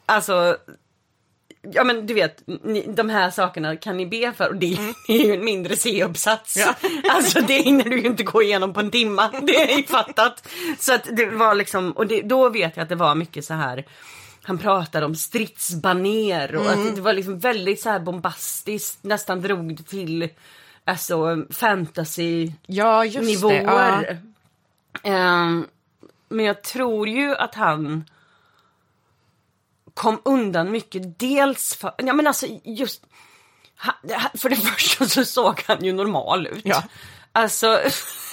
[0.05, 0.57] alltså,
[1.73, 5.13] ja men du vet, ni, de här sakerna kan ni be för och det, det
[5.13, 6.57] är ju en mindre C-uppsats.
[6.57, 6.75] Ja.
[7.09, 10.47] Alltså det hinner du ju inte gå igenom på en timma, det är ju fattat.
[10.79, 13.53] Så att det var liksom, och det, då vet jag att det var mycket så
[13.53, 13.85] här
[14.45, 19.77] han pratade om stridsbaner och att det var liksom väldigt så här bombastiskt, nästan drog
[19.77, 20.29] det till
[20.83, 24.21] alltså fantasy ja, nivåer.
[25.03, 25.09] Ja.
[25.09, 25.67] Ehm,
[26.29, 28.09] men jag tror ju att han
[29.93, 31.19] kom undan mycket.
[31.19, 33.03] Dels för, ja men alltså just
[34.33, 36.65] för det första så såg han ju normal ut.
[36.65, 36.83] Ja.
[37.31, 37.79] Alltså,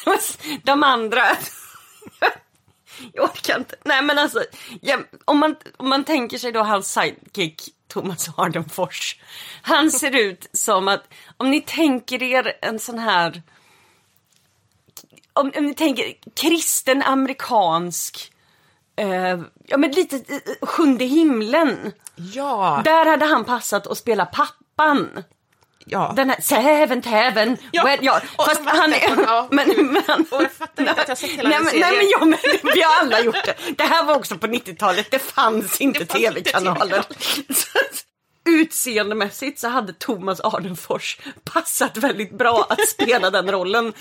[0.63, 1.23] de andra...
[3.13, 3.77] Jag orkar inte.
[3.85, 4.45] Nej men alltså,
[4.81, 9.17] ja, om, man, om man tänker sig då hans sidekick Thomas Hardenfors.
[9.63, 11.05] Han ser ut som att,
[11.37, 13.43] om ni tänker er en sån här,
[15.33, 18.33] om, om ni tänker kristen amerikansk,
[18.97, 21.93] eh, ja men lite eh, sjunde himlen.
[22.17, 25.25] Ja, Där hade han passat att spela pappan.
[25.87, 26.13] Ja.
[26.17, 27.57] Den här Seventh Heaven.
[27.71, 27.85] Ja.
[27.85, 28.21] Well, ja.
[28.37, 29.23] Och Fast vad- han är...
[29.27, 32.31] ja, men, men, Och jag fattar inte att jag sett hela nej, men, nej men
[32.31, 32.39] men,
[32.75, 33.55] vi har alla gjort det.
[33.77, 35.11] Det här var också på 90-talet.
[35.11, 37.05] Det fanns inte tv-kanaler.
[38.45, 43.93] Utseendemässigt så hade Thomas Ardenfors passat väldigt bra att spela den rollen.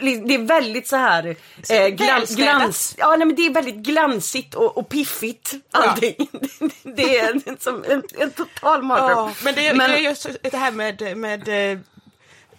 [0.00, 1.36] Det är väldigt så här
[1.70, 6.28] eh, glans, glans, ja, nej, men det är väldigt glansigt och, och piffigt allting.
[6.82, 9.08] Det är som en, en total mardröm.
[9.18, 11.78] Ja, men det, det är ju så- det här med, med eh,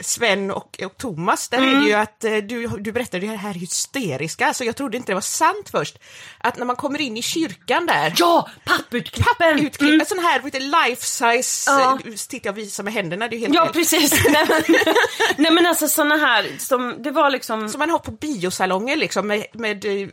[0.05, 3.53] Sven och, och Thomas, där är det ju att eh, du, du berättade det här
[3.53, 5.97] hysteriska, så jag trodde inte det var sant först.
[6.37, 9.59] Att när man kommer in i kyrkan där, Ja, papputklippen!
[9.59, 9.99] utklipp, Mm.
[9.99, 11.99] en sån här lite life size, Ja.
[12.05, 12.11] ja.
[12.29, 13.73] tittar jag visar med händerna, det är ju helt Ja fel.
[13.73, 14.25] precis.
[14.29, 14.75] Nej men,
[15.37, 17.69] nej men alltså såna här, som, det var liksom...
[17.69, 20.07] Som man har på biosalonger liksom med, med eh,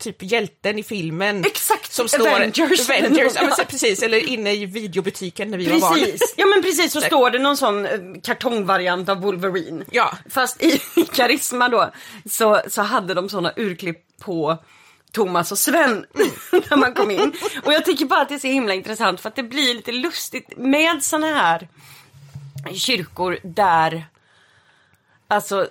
[0.00, 1.44] typ hjälten i filmen.
[1.44, 2.90] Exakt, som står, Avengers.
[2.90, 5.94] Avengers ja, men, precis, eller inne i videobutiken när vi var barn.
[5.94, 9.84] Precis, ja men precis så står det någon sån eh, kartongvariant av Wolverine.
[9.90, 10.18] Ja.
[10.30, 10.80] Fast i
[11.12, 11.90] Karisma då
[12.30, 14.58] så, så hade de såna urklipp på
[15.12, 16.06] Thomas och Sven
[16.70, 17.32] när man kom in.
[17.64, 19.92] Och jag tycker bara att det är så himla intressant för att det blir lite
[19.92, 21.68] lustigt med såna här
[22.74, 24.06] kyrkor där
[25.30, 25.68] Alltså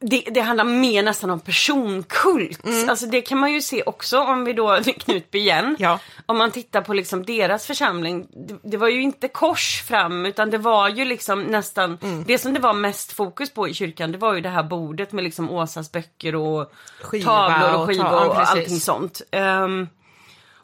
[0.00, 2.60] det, det handlar mer nästan om personkult.
[2.88, 5.76] Alltså det kan man ju se också om vi då, Knutby igen.
[5.78, 5.98] Ja.
[6.26, 8.26] Om man tittar på liksom deras församling.
[8.30, 12.54] Det, det var ju inte kors fram utan det var ju liksom nästan, det som
[12.54, 15.50] det var mest fokus på i kyrkan det var ju det här bordet med liksom
[15.50, 18.50] Åsas böcker och Skiva tavlor och och skivor ta- ja, och precis.
[18.56, 19.22] allting sånt.
[19.30, 19.88] Ehm,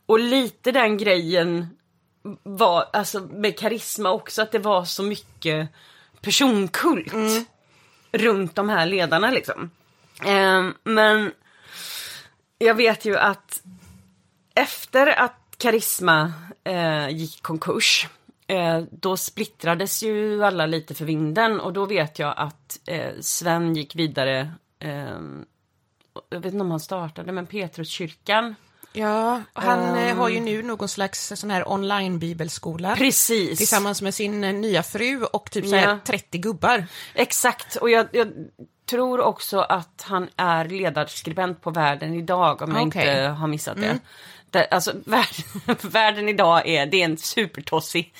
[0.06, 1.68] och lite den grejen
[2.42, 5.68] var, alltså med karisma också, att det var så mycket
[6.20, 7.12] personkult
[8.12, 9.70] runt de här ledarna liksom.
[10.24, 11.32] Eh, men
[12.58, 13.62] jag vet ju att
[14.54, 16.32] efter att Karisma
[16.64, 18.08] eh, gick i konkurs
[18.46, 23.74] eh, då splittrades ju alla lite för vinden och då vet jag att eh, Sven
[23.74, 25.18] gick vidare eh,
[26.30, 28.54] jag vet inte om han startade, men Petruskyrkan.
[28.96, 30.18] Ja, han Ehm.
[30.18, 32.96] har ju nu någon slags sån här online-bibelskola.
[32.96, 33.58] Precis.
[33.58, 35.98] Tillsammans med sin eh, nya fru och typ så här Ja.
[36.06, 36.86] 30 gubbar.
[37.14, 38.28] Exakt, och jag, jag
[38.90, 43.02] tror också att han är ledarskribent på Världen idag om jag Okej.
[43.08, 43.16] Mm.
[43.18, 43.98] inte har missat det.
[44.56, 48.12] Det alltså, världen, världen idag är, det är en supertossig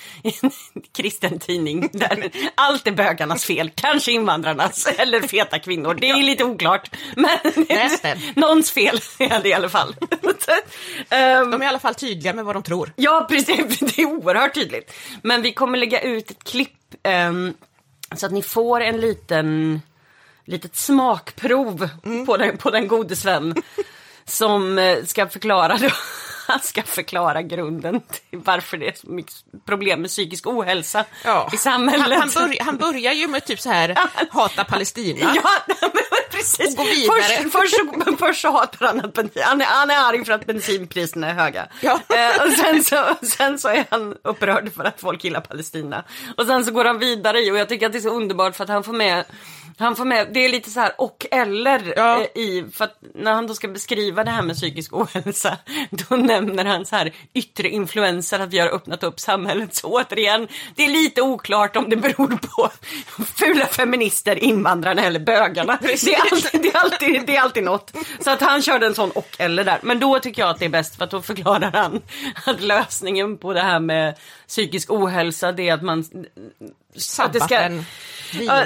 [0.96, 6.44] kristen tidning där allt är bögarnas fel, kanske invandrarnas eller feta kvinnor, det är lite
[6.44, 6.90] oklart.
[7.16, 8.18] Men Nästan.
[8.37, 9.96] någons fel är det i alla fall.
[11.11, 12.92] Ehm, De är i alla fall tydliga med vad de tror.
[12.96, 13.79] Ja, precis.
[13.79, 14.92] Det är oerhört tydligt.
[15.22, 16.72] Men vi kommer lägga ut ett klipp
[17.03, 17.55] ehm,
[18.16, 19.81] så att ni får en liten
[20.44, 21.88] litet smakprov
[22.27, 23.55] på, den, på den gode Sven.
[24.25, 25.88] som eh, ska förklara då,
[26.46, 29.35] han ska förklara grunden till varför det är så mycket
[29.66, 31.50] problem med psykisk ohälsa Ja.
[31.52, 32.18] i samhället.
[32.18, 33.96] Han, han, börj, han börjar ju med typ så här,
[34.30, 35.32] hata Palestina.
[35.35, 35.90] Ja, men
[36.30, 36.70] precis.
[36.78, 37.18] Och gå vidare.
[37.22, 40.32] Först, först, så, först så hatar han att bensin, han är, han är arg för
[40.32, 41.66] att bensinpriserna är höga.
[41.80, 42.00] Ja.
[42.09, 46.04] Eh, och sen så, sen så är han upprörd för att folk gillar Palestina.
[46.37, 48.56] Och sen så går han vidare i, och jag tycker att det är så underbart
[48.56, 49.24] för att han får med
[49.79, 52.21] han får med, det är lite så här och eller Ja.
[52.21, 55.57] eh, i, för att när han då ska beskriva det här med psykisk ohälsa,
[55.91, 59.75] då nämner han så här yttre influenser, att vi har öppnat upp samhället.
[59.75, 62.71] Så återigen, det är lite oklart om det beror på
[63.25, 65.79] fula feminister, invandrarna eller bögarna.
[65.81, 67.93] Det är, alltid, det, är alltid, det är alltid något.
[68.25, 69.79] Så att han körde en sån och eller där.
[69.83, 72.03] Men då tycker jag att det är bäst för att då förklarar han
[72.47, 74.15] att lösningen på det här med
[74.48, 77.85] psykisk ohälsa det är att man att det ska- Sabbaten.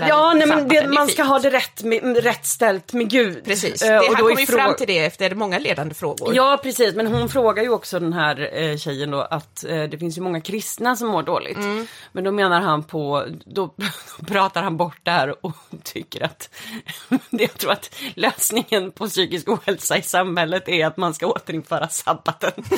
[0.09, 3.45] Ja, nej, men det, sabbaten man ska ha det rätt, med, rätt ställt med Gud.
[3.45, 6.35] Precis, Eh, det, och han kommer ju fram till det efter många ledande frågor.
[6.35, 6.95] Ja, precis.
[6.95, 10.21] Men hon frågar ju också den här eh, tjejen då att eh, det finns ju
[10.23, 11.57] många kristna som mår dåligt.
[11.57, 11.87] Mm.
[12.13, 13.85] Men då menar han på, då, då
[14.27, 16.51] pratar han bort det här och tycker att
[17.31, 22.53] jag tror att lösningen på psykisk ohälsa i samhället är att man ska återinföra sabbaten.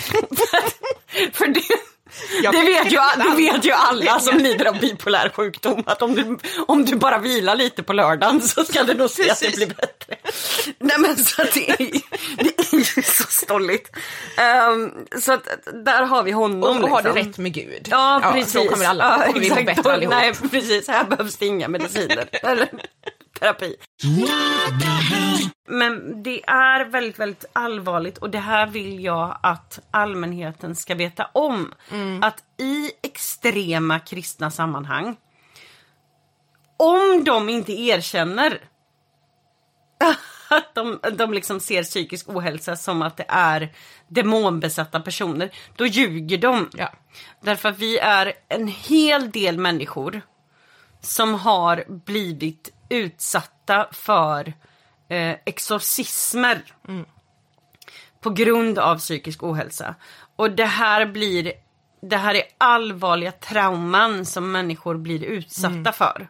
[1.32, 1.62] För det,
[2.42, 6.14] Jag det, vet ju, det vet ju alla som lider av bipolär sjukdom att om
[6.14, 9.56] du, om du bara vilar lite på lördagen så ska du nog se att det
[9.56, 10.16] blir bättre.
[10.78, 11.76] Nej men så att det är,
[12.36, 13.96] det är ju så stolligt.
[14.36, 15.48] Ehm, så att,
[15.84, 16.62] där har vi honom.
[16.62, 17.28] Och, och har det liksom.
[17.28, 17.88] rätt med Gud.
[17.90, 18.52] Ja, precis.
[18.52, 20.14] Då kommer, alla, då kommer vi må bättre allihop.
[20.14, 20.88] Nej, precis.
[20.88, 22.28] Här behövs det inga mediciner.
[23.42, 23.76] Terapi.
[25.68, 31.28] Men det är väldigt, väldigt allvarligt och det här vill jag att allmänheten ska veta
[31.32, 31.74] om.
[32.22, 35.16] Att i extrema kristna sammanhang,
[36.76, 38.60] om de inte erkänner
[40.48, 43.72] att de, de liksom ser psykisk ohälsa som att det är
[44.08, 46.70] demonbesatta personer, då ljuger de.
[46.72, 46.92] Ja.
[47.42, 50.20] Därför att vi är en hel del människor
[51.00, 54.52] som har blivit utsatta för
[55.08, 56.64] eh, exorcismer
[58.20, 59.94] på grund av psykisk ohälsa.
[60.36, 61.52] Och det här blir
[62.02, 66.28] det här är allvarliga trauman som människor blir utsatta för.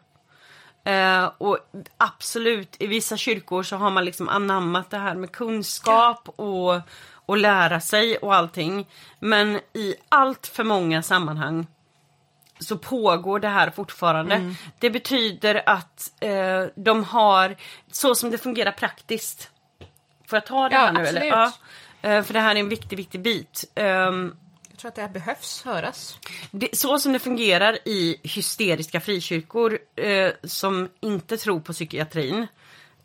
[0.84, 1.58] Eh, och
[1.96, 6.80] absolut, i vissa kyrkor så har man liksom anammat det här med kunskap och,
[7.26, 8.88] och lära sig och allting.
[9.20, 11.66] Men i allt för många sammanhang
[12.62, 14.54] så pågår det här fortfarande.
[14.78, 17.56] Det betyder att eh, de har,
[17.92, 19.50] så som det fungerar praktiskt.
[20.26, 21.22] Får jag ta det Ja, här nu absolut.
[21.22, 21.30] eller?
[21.36, 21.52] Ja.
[22.02, 23.64] Eh, för det här är en viktig, viktig bit.
[23.74, 24.36] Ehm,
[24.70, 26.18] Jag tror att det här behövs höras.
[26.50, 32.46] det, så som det fungerar i hysteriska frikyrkor eh, som inte tror på psykiatrin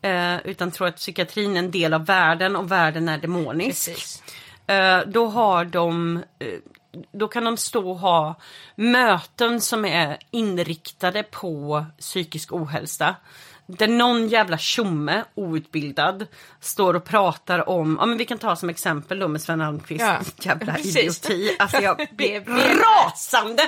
[0.02, 3.88] eh, utan tror att psykiatrin är en del av världen och världen är demonisk.
[3.88, 4.22] Precis.
[4.66, 6.48] Eh, då har de eh,
[7.12, 8.34] då kan de stå och ha
[8.76, 13.14] möten som är inriktade på psykisk ohälsa.
[13.70, 16.26] Där någon jävla tjomme, outbildad,
[16.60, 20.00] står och pratar om, ja men vi kan ta som exempel då med Sven Almqvist,
[20.04, 20.18] Ja,
[20.50, 20.96] jävla precis.
[20.96, 21.56] idioti.
[21.58, 23.62] Alltså jag blir blir- rasande!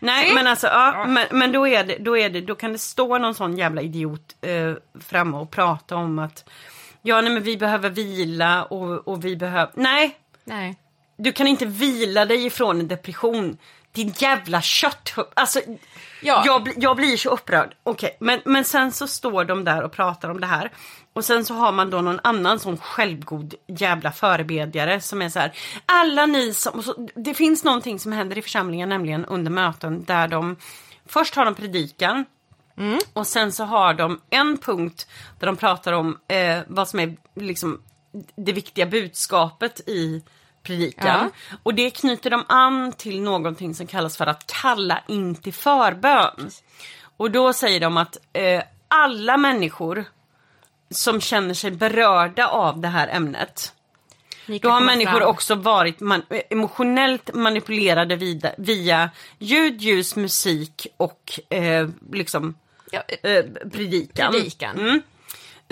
[0.00, 2.78] Nej men alltså, ja, men, men då, är det, då är det, då kan det
[2.78, 6.44] stå någon sån jävla idiot eh, framme och prata om att
[7.02, 10.76] Ja nej men vi behöver vila och, och vi behöver, nej Nej.
[11.20, 13.58] Du kan inte vila dig ifrån en depression.
[13.92, 15.14] Din jävla kött.
[15.34, 15.60] Alltså,
[16.22, 16.42] Ja.
[16.46, 17.74] jag, jag blir så upprörd.
[17.82, 20.70] Okej, men, men sen så står de där och pratar om det här.
[21.12, 25.38] Och sen så har man då någon annan sån självgod jävla förebedjare som är så
[25.38, 25.52] här.
[25.86, 26.82] Alla ni som...
[26.82, 30.56] Så, det finns någonting som händer i församlingen nämligen under möten där de...
[31.06, 32.24] Först har de predikan.
[33.12, 35.06] Och sen så har de en punkt
[35.38, 37.82] där de pratar om eh, vad som är liksom
[38.36, 40.22] det viktiga budskapet i
[40.62, 41.30] predikan.
[41.62, 46.50] Och det knyter de an till någonting som kallas för att kalla in till förbön.
[47.16, 50.04] Och då säger de att eh, alla människor
[50.90, 53.72] som känner sig berörda av det här ämnet
[54.62, 55.28] då har människor fram.
[55.28, 62.54] också varit man- emotionellt manipulerade vida, via ljud, ljus, musik och eh, liksom
[62.92, 64.32] Ja, eh, eh, predikan.
[64.32, 64.78] predikan.
[64.78, 65.02] Mm.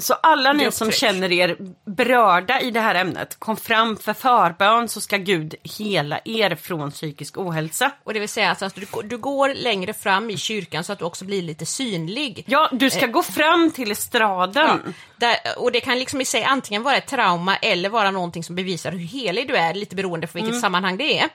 [0.00, 4.88] Så alla ni som känner er berörda i det här ämnet, kom fram för förbön
[4.88, 7.90] så ska Gud hela er från psykisk ohälsa.
[8.04, 10.92] Och det vill säga att alltså, du, går- du går längre fram i kyrkan så
[10.92, 12.44] att du också blir lite synlig.
[12.46, 14.94] Ja, du ska gå fram till estraden.
[15.16, 18.56] Där, och det kan liksom i sig antingen vara ett trauma eller vara någonting som
[18.56, 21.28] bevisar hur helig du är, lite beroende på vilket sammanhang det är.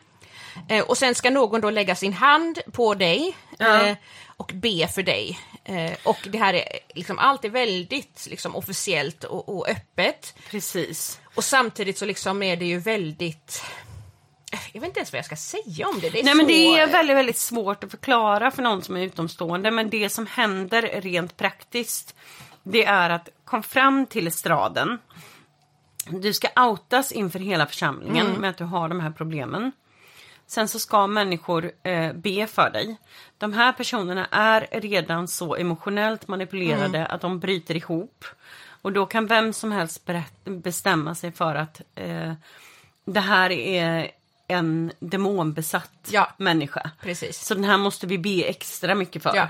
[0.69, 3.85] Eh, och sen ska någon då lägga sin hand på dig Ja.
[3.87, 3.95] eh,
[4.37, 5.39] och be för dig.
[5.63, 10.35] Eh, och det här är liksom, allt är väldigt liksom, officiellt och, och öppet.
[10.49, 11.19] Precis.
[11.35, 13.63] Och samtidigt så liksom är det ju väldigt...
[14.73, 16.09] Jag vet inte ens vad jag ska säga om det.
[16.09, 16.51] det är Nej men så...
[16.51, 19.71] det är väldigt, väldigt svårt att förklara för någon som är utomstående.
[19.71, 22.15] Men det som händer rent praktiskt,
[22.63, 24.99] det är att kom fram till estraden.
[26.09, 29.71] Du ska outas inför hela församlingen med att du har de här problemen.
[30.53, 32.97] Sen så ska människor eh, be för dig.
[33.37, 38.25] De här personerna är redan så emotionellt manipulerade att de bryter ihop.
[38.81, 40.09] Och då kan vem som helst
[40.45, 42.33] bestämma sig för att eh,
[43.05, 44.11] det här är
[44.47, 46.31] en demonbesatt Ja.
[46.37, 46.91] människa.
[47.01, 47.45] Precis.
[47.45, 49.35] Så den här måste vi be extra mycket för.
[49.35, 49.47] Ja.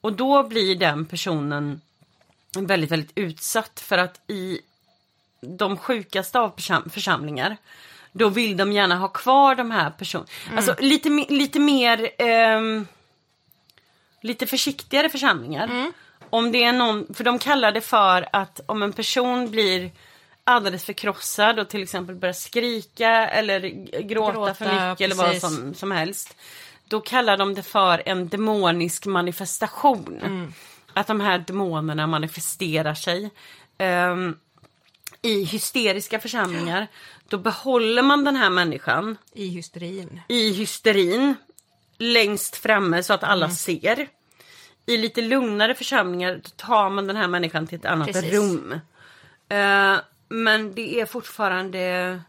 [0.00, 1.80] Och då blir den personen
[2.58, 4.60] väldigt, väldigt utsatt för att i
[5.40, 7.56] de sjukaste av försam- församlingar
[8.12, 10.28] då vill de gärna ha kvar de här personerna.
[10.56, 12.86] Alltså lite, lite mer ehm,
[14.20, 15.92] lite försiktigare församlingar.
[16.30, 19.90] Om det är någon, för de kallar det för att om en person blir
[20.44, 23.60] alldeles förkrossad och till exempel börjar skrika eller
[24.02, 25.40] gråta, Gråta, för mycket eller vad precis.
[25.40, 26.36] som, som helst.
[26.84, 30.20] Då kallar de det för en demonisk manifestation.
[30.22, 30.52] Mm.
[30.92, 33.30] Att de här demonerna manifesterar sig.
[33.78, 34.36] Ehm,
[35.22, 36.86] I hysteriska församlingar,
[37.28, 40.20] då behåller man den här människan I hysterin.
[40.28, 41.34] i hysterin
[41.98, 43.56] längst framme så att alla Mm.
[43.56, 44.08] ser.
[44.86, 48.32] I lite lugnare församlingar då tar man den här människan till ett annat Precis.
[48.32, 48.72] rum.
[49.48, 49.96] Eh,
[50.28, 52.20] men det är fortfarande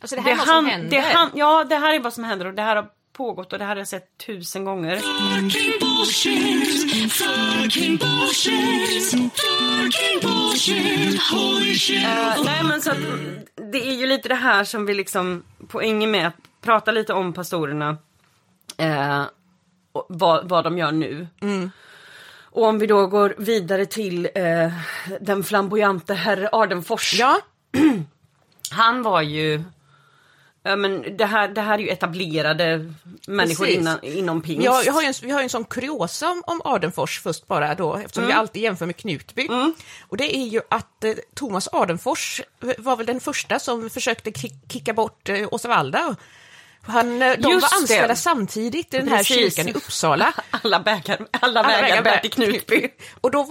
[0.00, 0.90] Alltså det här är vad som händer.
[0.90, 3.58] Det, han, ja, det här är vad som händer och det här har pågått och
[3.58, 4.96] det här har jag sett tusen gånger.
[4.96, 7.12] Fucking bullshit.
[7.12, 9.10] Fucking bullshit.
[9.12, 11.20] Fucking bullshit.
[11.32, 12.04] Holy shit.
[12.04, 12.98] Eh, nej men så att,
[13.72, 17.32] det är ju lite det här som vi liksom, poängen med att prata lite om
[17.32, 17.96] pastorerna.
[19.92, 21.26] Och vad, vad de gör nu.
[22.54, 24.72] Och om vi då går vidare till eh,
[25.20, 27.14] den flamboyante herr Ardenfors.
[27.18, 27.38] Ja,
[28.70, 29.62] Han var ju,
[30.64, 32.92] ja men det här, det här är ju etablerade
[33.26, 34.64] människor innan, inom pingst.
[34.64, 37.74] Ja, jag har en, vi har ju en sån kuriosa om, om Adenfors först bara
[37.74, 39.46] då, eftersom vi alltid jämför med Knutby.
[40.08, 42.40] Och det är ju att eh, Thomas Adenfors
[42.78, 46.14] var väl den första som försökte ki- kicka bort eh, Åsa Waldau.
[46.86, 48.16] Han, eh, de Just var anställda det.
[48.16, 49.36] samtidigt i den här Precis.
[49.56, 50.32] kyrkan i Uppsala.
[50.50, 52.88] Alla, bägar, alla, vägar bär till Knutby.
[53.20, 53.42] Och då,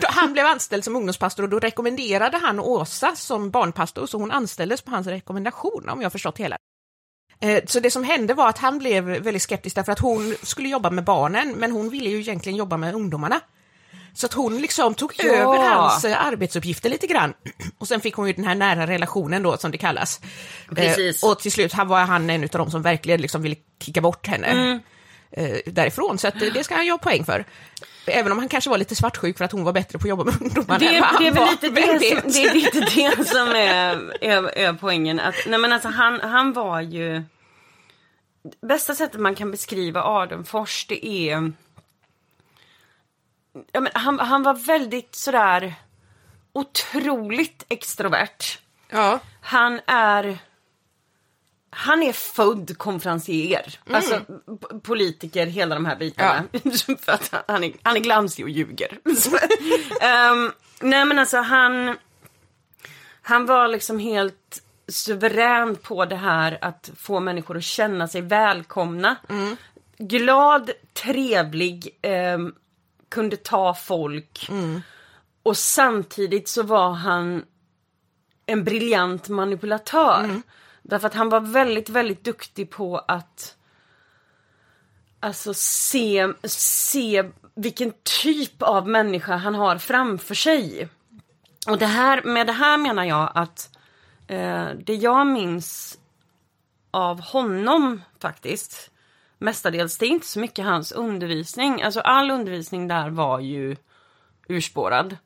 [0.00, 4.30] då, han blev anställd som ungdomspastor och då rekommenderade han Åsa som barnpastor, så hon
[4.30, 6.56] anställdes på hans rekommendation om jag förstått hela.
[7.40, 10.68] Eh, Så det som hände var att han blev väldigt skeptisk därför att hon skulle
[10.68, 13.40] jobba med barnen, men hon ville ju egentligen jobba med ungdomarna.
[14.14, 15.24] Så att hon liksom tog Ja.
[15.24, 17.34] över hans eh, arbetsuppgifter lite grann.
[17.78, 20.20] Och sen fick hon ju den här nära relationen då, som det kallas.
[20.74, 21.22] Precis.
[21.22, 24.26] Eh, och till slut var han en av dem som verkligen liksom ville kicka bort
[24.26, 24.80] henne Mm.
[25.30, 26.18] eh, därifrån.
[26.18, 27.44] Så att, eh, det ska han ju ha poäng för.
[28.06, 30.24] Även om han kanske var lite svartsjuk för att hon var bättre på att jobba
[30.24, 31.50] med ungdomar Det, än vad han det är var.
[31.50, 35.20] lite det, som, det är lite det som är, är, är poängen.
[35.20, 37.22] Att, nej men alltså han, han var ju...
[38.68, 41.52] Bästa sättet man kan beskriva Adenfors det är...
[43.72, 45.74] Ja, men han, han var väldigt sådär
[46.52, 48.58] otroligt extrovert.
[48.90, 49.20] Ja.
[49.40, 50.38] Han är...
[51.70, 53.78] Han är född konferencier.
[53.90, 56.44] Alltså p- politiker, hela de här bitarna.
[57.00, 58.98] För att han- är, han är glansig och ljuger.
[60.00, 61.96] Ehm, nej men alltså han...
[63.22, 69.16] Han var liksom helt suverän på det här att få människor att känna sig välkomna.
[69.98, 72.54] Glad, trevlig, ehm,
[73.08, 74.48] kunde ta folk.
[75.42, 77.44] Och samtidigt så var han
[78.46, 80.42] en briljant manipulatör.
[80.82, 83.54] Därför att han var väldigt, väldigt duktig på att
[85.20, 87.92] Alltså se, se vilken
[88.22, 90.88] typ av människa han har framför sig.
[91.66, 93.76] Och det här, med det här menar jag att
[94.26, 95.98] eh, det jag minns
[96.90, 98.90] av honom faktiskt
[99.38, 101.82] mestadels, det är inte så mycket hans undervisning.
[101.82, 103.76] Alltså all undervisning där var ju
[104.48, 105.16] urspårad.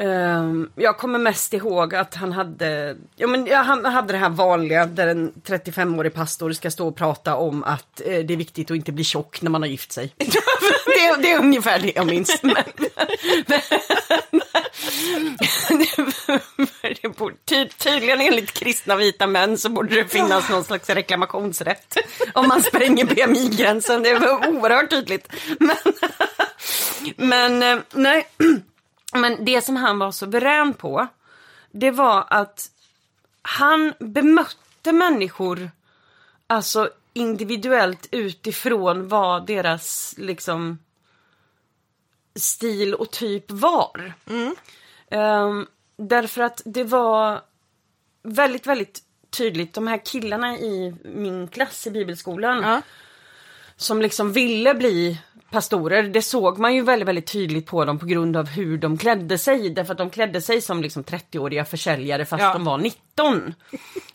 [0.00, 4.28] Um, jag kommer mest ihåg att han hade, ja, men, ja, han hade det här
[4.28, 8.70] vanliga där en 35-årig pastor ska stå och prata om att eh, det är viktigt
[8.70, 10.14] att inte bli tjock när man har gift sig.
[10.16, 10.24] det,
[11.00, 12.42] är- det är ungefär det jag minns.
[12.42, 12.54] Men,
[17.02, 21.96] det borde, ty, tydligen enligt kristna vita män så borde det finnas någon slags reklamationsrätt
[22.34, 24.02] om man spränger BMI-gränsen.
[24.02, 25.32] Det var oerhört tydligt.
[25.58, 25.76] Men,
[27.28, 28.28] men eh, nej.
[29.12, 31.06] Men det som han var suverän på,
[31.70, 32.70] det var att
[33.42, 35.70] han bemötte människor
[36.46, 40.78] alltså individuellt utifrån vad deras liksom
[42.38, 44.12] stil och typ var.
[45.10, 45.66] Ehm,
[45.98, 47.40] därför att det var
[48.22, 49.00] väldigt, väldigt
[49.38, 52.82] tydligt, de här killarna i min klass i bibelskolan Ja.
[53.76, 55.20] som liksom ville bli
[55.50, 58.98] pastorer, det såg man ju väldigt, väldigt tydligt på dem på grund av hur de
[58.98, 59.70] klädde sig.
[59.70, 62.52] Därför att de klädde sig som liksom 30-åriga försäljare fast Ja.
[62.52, 63.54] de var 19.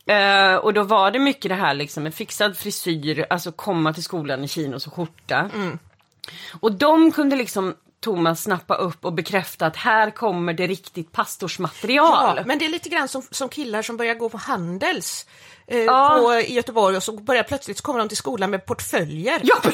[0.06, 4.04] Eh, och då var det mycket det här liksom med fixad frisyr, alltså komma till
[4.04, 5.50] skolan i chinos och skjorta.
[6.62, 12.38] Och de kunde liksom Thomas snappa upp och bekräfta att här kommer det riktigt pastorsmaterial.
[12.38, 15.26] Ja, men det är lite grann som, som killar som börjar gå på Handels
[15.68, 16.20] eh, Ja.
[16.22, 19.40] på, i Göteborg och så börjar plötsligt så kommer de till skolan med portföljer.
[19.44, 19.74] Ja, men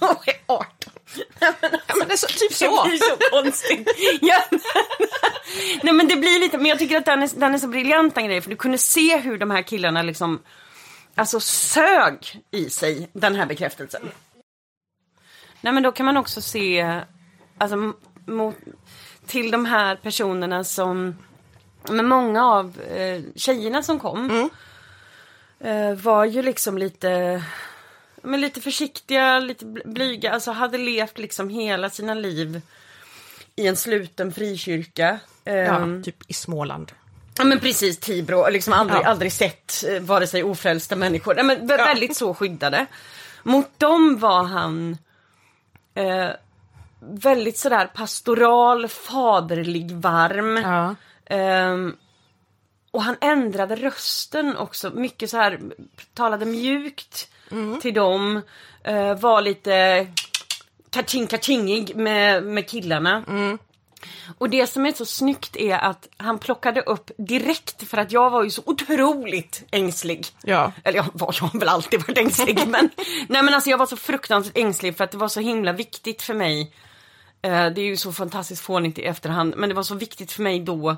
[0.00, 0.66] de är 18.
[1.40, 1.52] Ja,
[1.98, 2.84] men det är så, typ Det så.
[2.84, 3.88] blir så konstigt.
[4.20, 4.38] Ja.
[5.82, 8.14] Nej men det blir lite, men jag tycker att den är, den är så briljant
[8.14, 10.42] den grejen, för du kunde se hur de här killarna liksom,
[11.14, 14.10] alltså sög i sig den här bekräftelsen.
[15.60, 17.00] Nej men då kan man också se,
[17.60, 17.92] alltså
[18.26, 18.56] mot,
[19.26, 21.16] till de här personerna som,
[21.90, 24.50] men många av eh, tjejerna som kom
[25.60, 27.42] eh, var ju liksom lite
[28.22, 32.60] men lite försiktiga, lite bl- blyga, alltså hade levt liksom hela sina liv
[33.56, 35.18] i en sluten frikyrka.
[35.44, 36.92] Ja, Ehm, typ i Småland.
[37.38, 39.06] Ja men precis, Tibro, liksom aldrig, Ja.
[39.06, 42.86] aldrig sett eh, vare sig ofrälsta människor, Nej, men vä- väldigt så skyddade.
[43.42, 44.98] Mot dem var han
[45.94, 46.28] eh,
[47.00, 50.56] väldigt sådär pastoral, faderlig, varm.
[50.56, 50.94] Ja.
[51.26, 51.96] Ehm,
[52.90, 55.60] och han ändrade rösten också, mycket så här,
[56.14, 57.28] talade mjukt
[57.80, 58.42] till dem,
[58.84, 60.06] eh, var lite
[60.90, 63.24] kaching kachingig med, med killarna.
[64.38, 68.30] Och det som är så snyggt är att han plockade upp direkt för att jag
[68.30, 70.26] var ju så otroligt ängslig.
[70.42, 70.72] Ja.
[70.84, 72.90] Eller jag, var, jag har väl alltid varit ängslig men,
[73.28, 76.22] nej men alltså jag var så fruktansvärt ängslig för att det var så himla viktigt
[76.22, 76.72] för mig.
[77.42, 80.42] Eh, det är ju så fantastiskt fånigt i efterhand men det var så viktigt för
[80.42, 80.96] mig då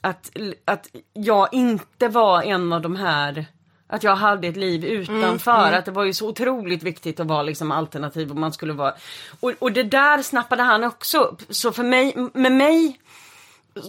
[0.00, 0.30] att,
[0.64, 3.46] att jag inte var en av de här
[3.92, 7.42] att jag hade ett liv utanför, att det var ju så otroligt viktigt att vara
[7.42, 8.94] liksom alternativ och man skulle vara...
[9.40, 11.42] Och, och det där snappade han också upp.
[11.48, 12.98] Så för mig, med mig,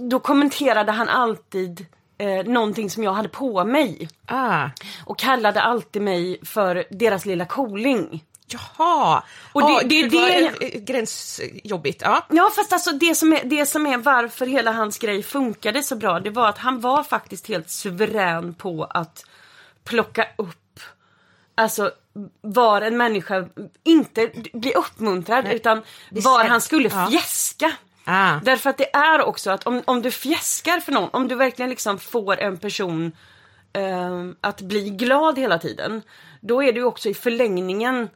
[0.09, 1.85] då kommenterade han alltid
[2.17, 4.09] eh, någonting som jag hade på mig.
[4.25, 4.69] Ah.
[5.05, 8.23] Och kallade alltid mig för deras lilla cooling.
[8.47, 9.23] Jaha!
[9.53, 12.25] Och det- Ja, det- det- vad, eh, Gränsjobbigt, ja.
[12.29, 15.95] Ja fast alltså det som, är, det som är varför hela hans grej funkade så
[15.95, 19.25] bra det var att han var faktiskt helt suverän på att
[19.83, 20.79] plocka upp
[21.55, 21.91] Alltså
[22.41, 23.45] var en människa
[23.83, 27.07] inte bli uppmuntrad utan var han skulle ja.
[27.11, 27.71] fjäska.
[28.05, 28.39] Ah.
[28.43, 31.69] Därför att det är också att om, om du fjäskar för någon, om du verkligen
[31.69, 33.11] liksom får en person
[33.73, 36.01] eh, att bli glad hela tiden.
[36.41, 38.09] Då är det ju också i förlängningen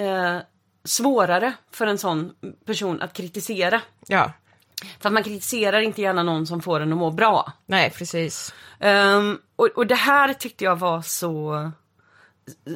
[0.00, 0.38] eh,
[0.84, 2.34] svårare för en sån
[2.66, 3.80] person att kritisera.
[4.06, 4.32] Ja,
[5.00, 7.52] För att man kritiserar inte gärna någon som får en att må bra.
[7.66, 8.54] nej precis.
[8.78, 11.70] Ehm, och, och det här tyckte jag var så,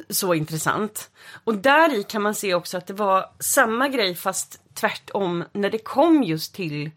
[0.09, 1.09] så intressant.
[1.43, 5.69] Och där i kan man se också att det var samma grej fast tvärtom när
[5.69, 6.91] det kom just till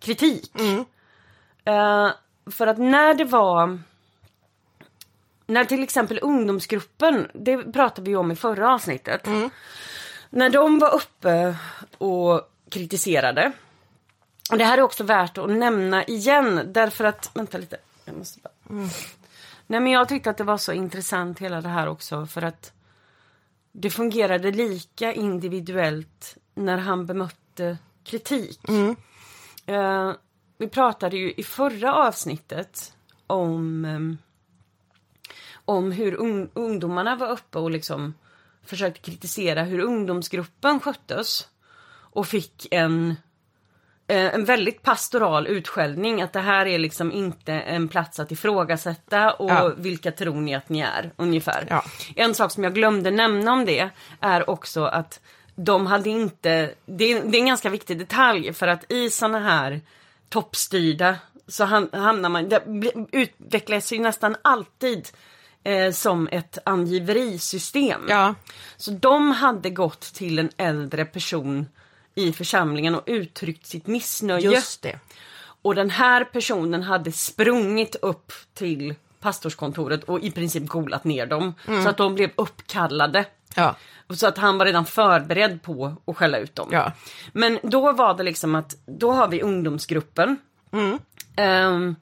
[0.00, 0.52] kritik.
[1.64, 2.10] Eh,
[2.50, 3.78] för att när det var
[5.50, 9.26] när till exempel ungdomsgruppen, det pratade vi om i förra avsnittet.
[10.30, 11.56] När de var uppe
[11.98, 12.40] och
[12.70, 13.52] kritiserade.
[14.50, 17.76] Och det här är också värt att nämna igen därför att, vänta lite.
[18.04, 18.52] Jag måste bara.
[19.66, 22.72] Nej men jag tyckte att det var så intressant hela det här också för att
[23.72, 28.60] det fungerade lika individuellt när han bemötte kritik.
[29.66, 30.12] Eh,
[30.58, 32.92] vi pratade ju i förra avsnittet
[33.26, 34.18] om, um,
[35.70, 38.14] om hur ung, ungdomarna var uppe och liksom
[38.64, 41.48] försökte kritisera hur ungdomsgruppen sköttes.
[42.12, 43.10] Och fick en,
[44.06, 49.32] eh, en väldigt pastoral utskällning att det här är liksom inte en plats att ifrågasätta
[49.32, 49.72] och Ja.
[49.76, 51.66] vilka tror ni att ni är ungefär.
[51.70, 51.84] Ja.
[52.16, 53.90] En sak som jag glömde nämna om det
[54.20, 55.20] är också att
[55.54, 59.38] de hade inte, det är, det är en ganska viktig detalj för att i såna
[59.38, 59.80] här
[60.28, 61.16] toppstyrda
[61.48, 62.62] så ham- hamnar man, det
[63.12, 65.08] utvecklas ju nästan alltid
[65.64, 68.06] eh, som ett angiverisystem.
[68.08, 68.34] Ja,
[68.76, 71.68] Så de hade gått till en äldre person
[72.14, 74.50] i församlingen och uttryckt sitt missnöje.
[74.50, 74.98] just det.
[75.62, 81.54] Och den här personen hade sprungit upp till pastorskontoret och i princip golat ner dem.
[81.66, 83.24] Så att de blev uppkallade.
[83.54, 83.76] Ja,
[84.14, 86.68] Så att han var redan förberedd på att skälla ut dem.
[86.72, 86.92] Ja.
[87.32, 90.36] Men då var det liksom att, då har vi ungdomsgruppen.
[91.36, 91.96] Ehm,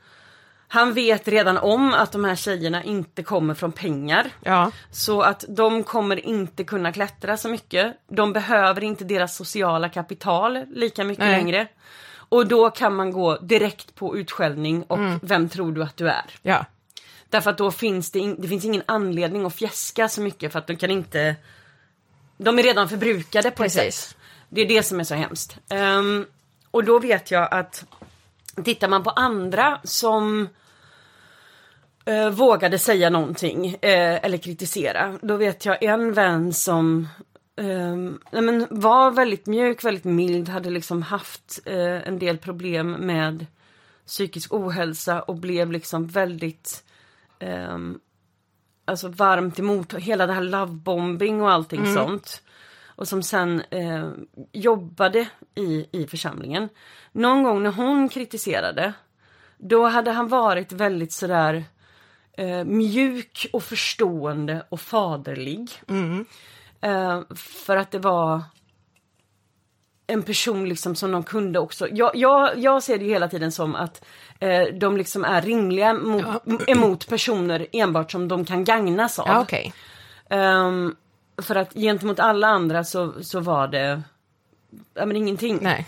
[0.68, 4.30] han vet redan om att de här tjejerna inte kommer från pengar.
[4.44, 7.96] ja, Så att de kommer inte kunna klättra så mycket.
[8.08, 11.38] De behöver inte deras sociala kapital lika mycket Nej.
[11.38, 11.66] längre.
[12.30, 16.24] Och då kan man gå direkt på utskällning och vem tror du att du är?
[16.42, 16.64] ja.
[17.30, 20.58] Därför att då finns det, in, det finns ingen anledning att fjäska så mycket för
[20.58, 21.36] att de kan inte...
[22.36, 24.00] De är redan förbrukade på ett Precis.
[24.00, 24.16] sätt.
[24.48, 25.58] Det är det som är så hemskt.
[25.68, 26.26] Ehm,
[26.70, 27.84] och då vet jag att
[28.64, 30.48] tittar man på andra som
[32.04, 35.18] eh, vågade säga någonting eh, eller kritisera.
[35.22, 37.08] Då vet jag en vän som
[38.30, 43.46] nej men var väldigt mjuk, väldigt mild, hade liksom haft eh, en del problem med
[44.06, 46.84] psykisk ohälsa och blev liksom väldigt
[47.38, 47.98] ehm,
[48.84, 52.42] alltså varmt emot hela det här lovebombing och allting sånt.
[52.98, 54.10] Och som sen eh,
[54.52, 56.68] jobbade i, i församlingen.
[57.12, 58.92] Någon gång när hon kritiserade,
[59.58, 61.64] då hade han varit väldigt sådär
[62.32, 65.70] eh, mjuk och förstående och faderlig.
[66.80, 68.42] Eh, för att det var
[70.06, 71.88] en person liksom som de kunde också.
[71.88, 74.04] Jag, jag, jag ser det ju hela tiden som att
[74.38, 76.24] eh, de liksom är rimliga mot,
[76.66, 79.28] emot personer enbart som de kan gagnas av.
[79.28, 79.72] ja okej.
[80.30, 80.94] Ehm,
[81.42, 84.02] för att gentemot alla andra så, så var det
[84.94, 85.58] ja, men ingenting.
[85.62, 85.86] Nej.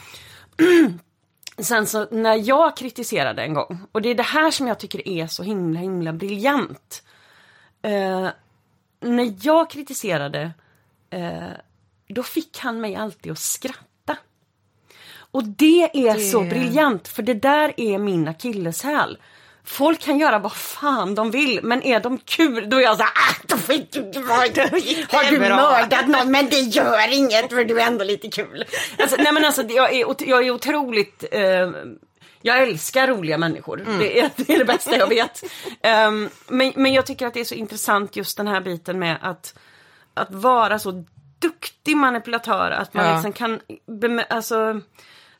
[1.59, 5.09] Sen så när jag kritiserade en gång, och det är det här som jag tycker
[5.09, 7.03] är så himla himla briljant.
[7.82, 8.28] Eh,
[9.01, 10.51] när jag kritiserade,
[11.11, 11.48] eh,
[12.09, 14.16] då fick han mig alltid att skratta.
[15.32, 19.18] Och det är Det- så briljant, för det där är min akilleshäl.
[19.70, 23.02] Folk kan göra vad fan de vill, men är de kul då är jag så
[23.02, 24.00] här, ah, då fick du,
[25.08, 26.30] har du mördat någon?
[26.30, 28.64] Men det gör inget för du är ändå lite kul.
[28.98, 31.70] Alltså, nej men alltså jag är, jag är otroligt eh,
[32.42, 33.76] jag älskar roliga människor.
[33.98, 35.42] Det, är, det är det bästa jag vet.
[35.82, 39.18] Ehm, men, men jag tycker att det är så intressant just den här biten med
[39.22, 39.54] att,
[40.14, 41.04] att vara så
[41.38, 42.70] duktig manipulatör.
[42.70, 43.12] Att man Ja.
[43.14, 44.80] liksom kan bemö- alltså,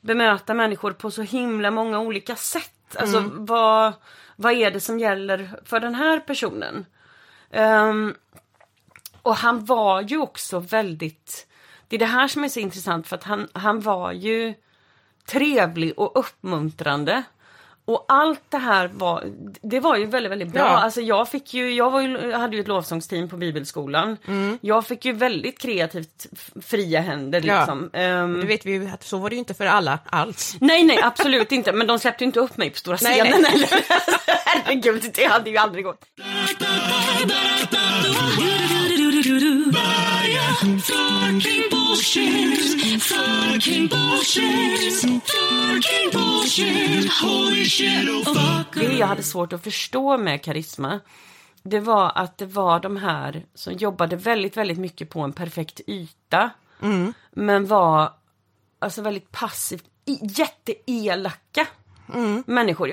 [0.01, 2.71] bemöta människor på så himla många olika sätt.
[2.97, 3.93] Alltså vad,
[4.41, 6.87] vad är det som gäller för den här personen?
[7.51, 8.15] Um,
[9.23, 11.47] och han var ju också väldigt,
[11.89, 14.55] det är det här som är så intressant för att han, han var ju
[15.27, 17.23] trevlig och uppmuntrande.
[17.85, 19.25] Och allt det här var,
[19.63, 20.63] det var ju väldigt, väldigt bra.
[20.63, 20.69] Ja.
[20.69, 24.17] Alltså jag fick ju, jag var ju, hade ju ett lovsångsteam på bibelskolan.
[24.61, 26.27] Jag fick ju väldigt kreativt
[26.63, 27.59] fria händer Ja.
[27.59, 27.91] liksom.
[27.93, 30.57] Ehm, Nu vet vi ju att så var det ju inte för alla alls.
[30.61, 31.73] Nej, nej, absolut inte.
[31.73, 33.51] Men de släppte ju inte upp mig på stora Nej, scenen nej.
[33.51, 33.69] heller.
[34.45, 36.05] Herregud, det hade ju aldrig gått.
[40.61, 43.03] Fucking bullshit.
[43.03, 44.93] Fucking bullshit.
[45.25, 47.13] Fucking bullshit.
[47.23, 48.75] Holy shit, oh fuck.
[48.75, 51.01] Det jag hade svårt att förstå med karisma,
[51.63, 55.81] det var att det var de här som jobbade väldigt, väldigt mycket på en perfekt
[55.87, 56.51] yta.
[57.31, 58.13] Men var
[58.79, 59.85] alltså väldigt passivt,
[60.39, 61.67] jätteelaka
[62.47, 62.93] människor.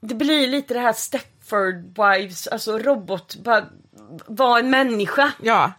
[0.00, 3.64] Det blir lite det här Stepford Wives, alltså robot, bara
[4.26, 5.32] var en människa.
[5.42, 5.72] Ja.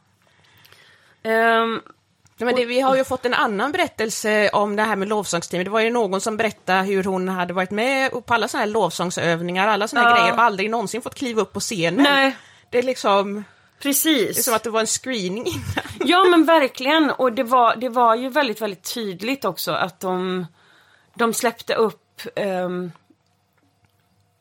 [2.39, 5.63] Ja, Men det, vi har ju fått en annan berättelse om det här med lovsångsteam.
[5.63, 8.67] Det var ju någon som berättade hur hon hade varit med på alla såna här
[8.67, 10.15] lovsångsövningar, alla här Ja.
[10.15, 12.03] grejer och aldrig någonsin fått kliva upp på scenen.
[12.03, 12.37] Nej.
[12.69, 13.43] Det är liksom,
[13.81, 14.35] precis.
[14.35, 15.85] det är som att det var en screening innan.
[16.09, 20.45] Ja men verkligen och det var, det var ju väldigt, väldigt tydligt också att de,
[21.13, 22.91] de släppte upp ehm,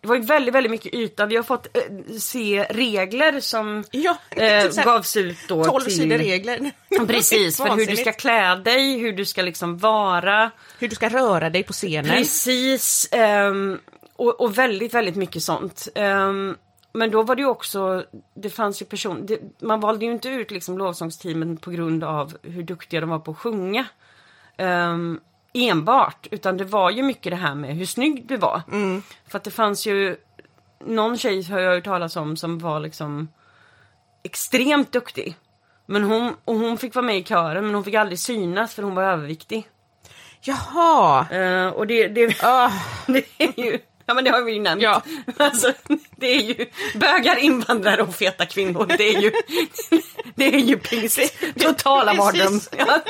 [0.07, 1.27] det var ju väldigt, väldigt mycket yta.
[1.27, 5.97] Vi har fått eh, se regler som Ja, eh, här gavs ut då 12 till...
[5.97, 6.73] sidor regler.
[7.07, 10.51] Precis, för hur du ska klä dig, hur du ska liksom vara.
[10.79, 12.11] Hur du ska röra dig på scenen.
[12.11, 13.79] Precis, ehm,
[14.17, 15.89] och, och väldigt, väldigt mycket sånt.
[15.95, 16.57] Ehm,
[16.93, 18.05] men då var det ju också,
[18.35, 22.37] det fanns ju person, det, man valde ju inte ut liksom lovsångsteamen på grund av
[22.43, 23.87] hur duktiga de var på att sjunga.
[24.57, 25.21] Ehm,
[25.57, 28.63] enbart, utan det var ju mycket det här med hur snygg du var.
[29.29, 30.17] För att det fanns ju,
[30.85, 33.29] någon tjej har jag hört talas om som var liksom
[34.23, 35.37] extremt duktig.
[35.87, 38.83] Men hon, och hon fick vara med i kören men hon fick aldrig synas för
[38.83, 39.69] hon var överviktig.
[40.41, 41.27] Jaha!
[41.31, 42.73] Eh, och det, det, Ah,
[43.07, 44.83] det är ju, ja men det har vi ju nämnt.
[44.83, 45.03] Ja.
[45.37, 45.73] Alltså,
[46.17, 48.87] det är ju bögar, invandrare och feta kvinnor.
[48.99, 49.33] Det är ju,
[50.35, 51.21] det är ju pingst.
[51.61, 52.61] Totala mardröm.
[52.79, 53.01] Ja.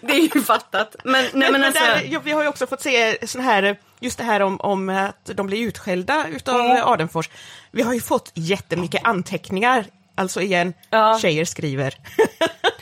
[0.00, 0.96] Det är ju fattat.
[1.04, 3.76] Men, nej, men men alltså, där, ja, vi har ju också fått se sån här,
[4.00, 6.84] just det här om, om att de blir utskällda utav Mm.
[6.84, 7.30] Adenfors.
[7.70, 9.84] Vi har ju fått jättemycket anteckningar,
[10.14, 11.18] alltså igen, Ja.
[11.22, 11.94] tjejer skriver.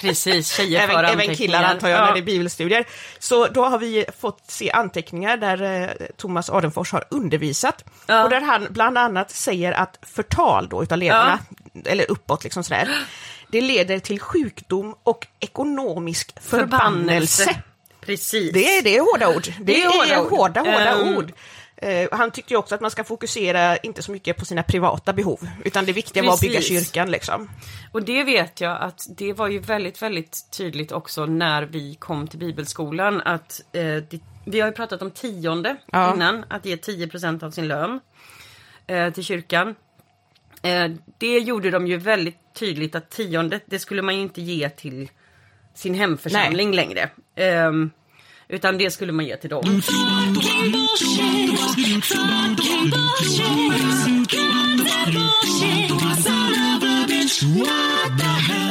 [0.00, 2.04] precis, tjejer även, för även killar antar jag Ja.
[2.06, 2.84] när det är bibelstudier.
[3.18, 7.84] Så då har vi fått se anteckningar där eh, Thomas Adenfors har undervisat.
[8.06, 8.24] Ja.
[8.24, 11.38] Och där han bland annat säger att förtal då utav ledarna,
[11.84, 12.88] eller uppåt liksom sådär,
[13.48, 17.54] det leder till sjukdom och ekonomisk förbannelse.
[18.06, 18.52] Precis.
[18.52, 19.42] Det är, det är hårda ord.
[19.44, 21.16] Det, Det är är hårda hårda, hårda, Ehm.
[21.16, 21.32] ord.
[21.82, 25.12] Eh, han tyckte ju också att man ska fokusera inte så mycket på sina privata
[25.12, 26.86] behov, utan det viktiga var att bygga Precis.
[26.86, 27.50] kyrkan liksom.
[27.92, 32.28] Och det vet jag att det var ju väldigt, väldigt tydligt också när vi kom
[32.28, 36.14] till bibelskolan att eh, det, vi har ju pratat om tionde Ja.
[36.14, 38.00] innan, att ge 10% av sin lön
[38.86, 39.74] eh, till kyrkan.
[40.62, 44.68] Eh, det gjorde de ju väldigt tydligt att tionde, det skulle man ju inte ge
[44.68, 45.10] till
[45.74, 47.10] sin hemförsamling längre.
[48.52, 49.82] Utan det skulle man ge till dem.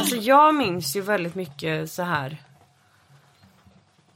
[0.00, 2.42] Alltså jag minns ju väldigt mycket så här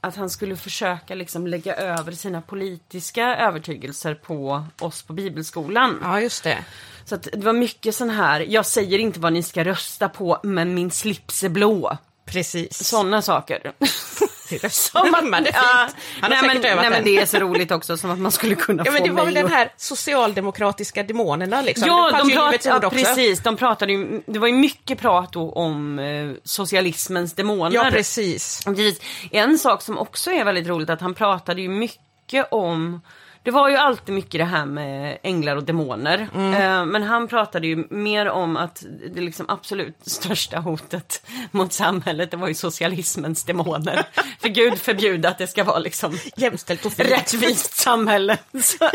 [0.01, 5.99] att han skulle försöka liksom lägga över sina politiska övertygelser på oss på bibelskolan.
[6.01, 6.65] Ja, just det.
[7.05, 10.39] Så att det var mycket sån här, jag säger inte vad ni ska rösta på
[10.43, 11.97] men min slips är blå.
[12.27, 12.87] Precis.
[12.87, 13.71] Sådana saker.
[14.69, 15.49] Som att, fint.
[15.53, 15.89] Ja,
[16.21, 18.31] Han nej, har säkert men, nej, men det är så roligt också som att man
[18.31, 21.87] skulle kunna Ja, men få det var väl mig den här socialdemokratiska demonerna liksom.
[21.87, 22.89] Ja, de ord ja, också.
[22.89, 23.39] precis.
[23.39, 27.75] De pratade ju, det var ju mycket prat då om eh, socialismens demoner.
[27.75, 28.63] Ja, precis.
[28.65, 28.99] Precis.
[29.31, 33.01] En sak som också är väldigt roligt att han pratade ju mycket om
[33.47, 36.19] det var ju alltid mycket det här med änglar och demoner.
[36.33, 38.83] Eh, men han pratade ju mer om att
[39.13, 44.03] det liksom absolut största hotet mot samhället det var ju socialismens demoner.
[44.39, 47.09] För gud förbjude att det ska vara liksom Jämställt och fint.
[47.09, 48.37] rättvist samhälle.
[48.61, 48.89] Så,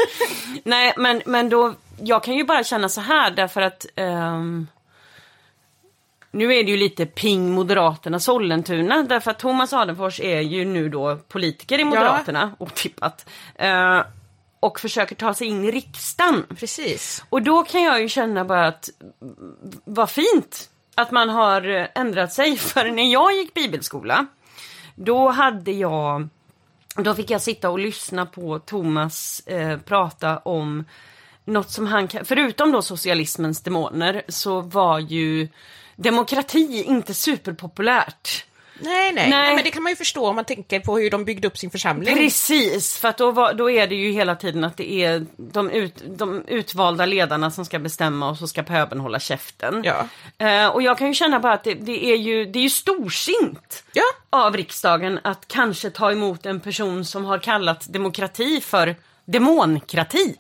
[0.65, 4.67] nej, men, men då, jag kan ju bara känna så här därför att ehm,
[6.31, 10.89] nu är det ju lite ping Moderaterna Sollentuna därför att Thomas Adenfors är ju nu
[10.89, 13.29] då politiker i Moderaterna, otippat.
[13.55, 14.01] Eh,
[14.63, 16.47] och försöker ta sig in i riksdagen.
[16.59, 17.25] Precis.
[17.29, 18.91] Och då kan jag ju känna bara att
[19.85, 22.57] vad fint att man har ändrat sig.
[22.59, 24.27] För när jag gick bibelskola,
[24.95, 26.29] då hade jag,
[26.95, 30.85] då fick jag sitta och lyssna på Thomas eh, prata om
[31.45, 35.49] något som han, förutom då socialismens demoner, så var ju
[35.97, 38.45] demokrati inte superpopulärt.
[38.83, 39.55] Nej, nej, Nej.
[39.55, 41.71] men det kan man ju förstå om man tänker på hur de byggde upp sin
[41.71, 42.17] församling.
[42.17, 46.03] Precis, för då, var, då är det ju hela tiden att det är de, ut,
[46.07, 49.85] de utvalda ledarna som ska bestämma och så ska pöbeln hålla käften.
[49.85, 50.09] Ja.
[50.47, 52.71] Eh, och jag kan ju känna bara att det, det, är ju, det är ju
[52.71, 54.03] storsint Ja.
[54.31, 60.37] av riksdagen att kanske ta emot en person som har kallat demokrati för demonkrati.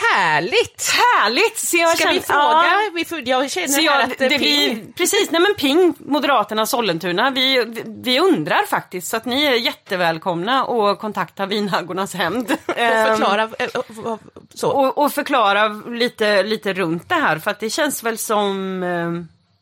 [0.00, 0.90] Härligt!
[0.90, 1.58] Härligt!
[1.58, 2.64] Så jag Ska vi känner- fråga?
[2.68, 2.90] Ja.
[2.94, 6.66] Vi får, jag känner Så jag, att det, det, vi, precis, nej men ping Moderaterna
[6.66, 7.30] Sollentuna.
[7.30, 12.50] Vi, vi, vi undrar faktiskt så att ni är jättevälkomna och kontakta Vinhaggornas hämnd.
[12.76, 14.16] Ehm, förklara eh, eh,
[14.54, 14.68] så.
[14.70, 19.10] och, och förklara lite, lite runt det här för att det känns väl som eh,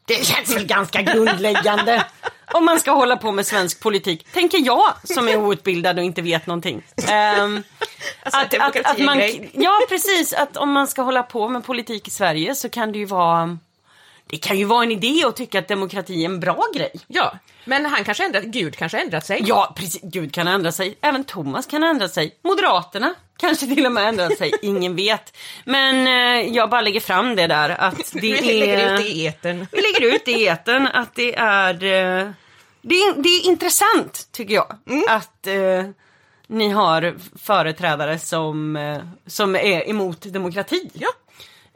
[0.06, 2.04] det känns väl ganska grundläggande
[2.54, 6.22] om man ska hålla på med svensk politik, tänker jag som är outbildad och inte
[6.22, 6.82] vet någonting.
[7.08, 7.62] Ehm,
[8.22, 9.20] Alltså, att, att, att man,
[9.52, 12.98] ja precis, att om man ska hålla på med politik i Sverige så kan det
[12.98, 13.58] ju vara
[14.30, 16.92] det kan ju vara en idé att tycka att demokrati är en bra grej.
[17.06, 19.42] Ja, men han kanske ändrat, Gud kanske ändrat sig.
[19.46, 20.00] Ja, precis.
[20.02, 20.98] Gud kan ändra sig.
[21.00, 22.38] Även Thomas kan ändra sig.
[22.42, 24.52] Moderaterna kanske till och med ändrat sig.
[24.62, 25.36] Ingen vet.
[25.64, 28.58] Men eh, jag bara lägger fram det där att det vi är...
[28.58, 29.66] lägger ut det i etern.
[29.72, 31.74] Vi lägger ut det i etern att det är...
[31.74, 32.30] Eh,
[32.82, 34.76] det, är det är intressant, tycker jag,
[35.08, 35.84] att eh,
[36.46, 40.90] ni har företrädare som, eh, som är emot demokrati.
[40.92, 41.08] Ja.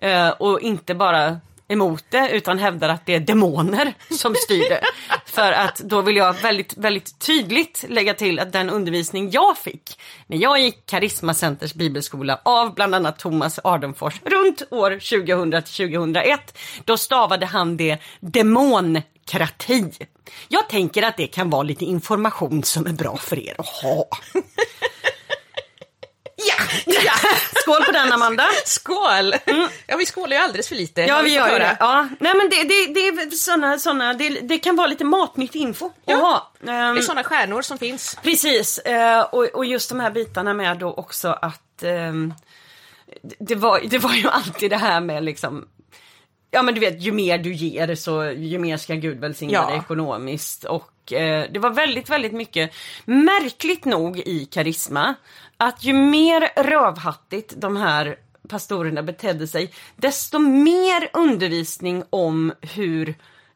[0.09, 1.40] Eh, och inte bara
[1.71, 4.81] emot det utan hävdar att det är demoner som styr det.
[5.27, 10.01] För att då vill jag väldigt, väldigt tydligt lägga till att den undervisning jag fick
[10.27, 15.93] när jag gick Karisma Centers bibelskola av bland annat Thomas Ardenfors runt år 2000 till
[15.93, 16.59] 2001.
[16.85, 19.91] Då stavade han det demonkrati.
[20.49, 24.09] Jag tänker att det kan vara lite information som är bra för er att ha.
[26.49, 26.64] Ja!
[27.05, 27.12] ja.
[27.62, 28.47] Skål på den Amanda!
[28.64, 29.34] Skål!
[29.86, 31.01] Ja, vi skålar ju alldeles för lite.
[31.01, 31.76] Ja, vi gör ju det.
[31.80, 32.09] Ja.
[32.20, 35.91] Nej, men det, det, det är såna, såna det, det kan vara lite matnytt info
[36.05, 36.14] Ja.
[36.16, 36.53] att ha.
[36.72, 38.16] Ehm, Det är sådana stjärnor som finns.
[38.22, 42.34] Precis, eh, och, och just de här bitarna med då också att ehm,
[43.22, 45.68] det- det, var, det var ju alltid det här med liksom
[46.53, 49.66] Ja men du vet, ju mer du ger så ju mer ska Gud välsigna Ja.
[49.66, 50.64] dig ekonomiskt.
[50.64, 52.70] Och eh, det var väldigt, väldigt mycket,
[53.05, 55.14] märkligt nog i Karisma,
[55.61, 58.17] att ju mer rövhattigt de här
[58.49, 63.09] pastorerna betedde sig, desto mer undervisning om hur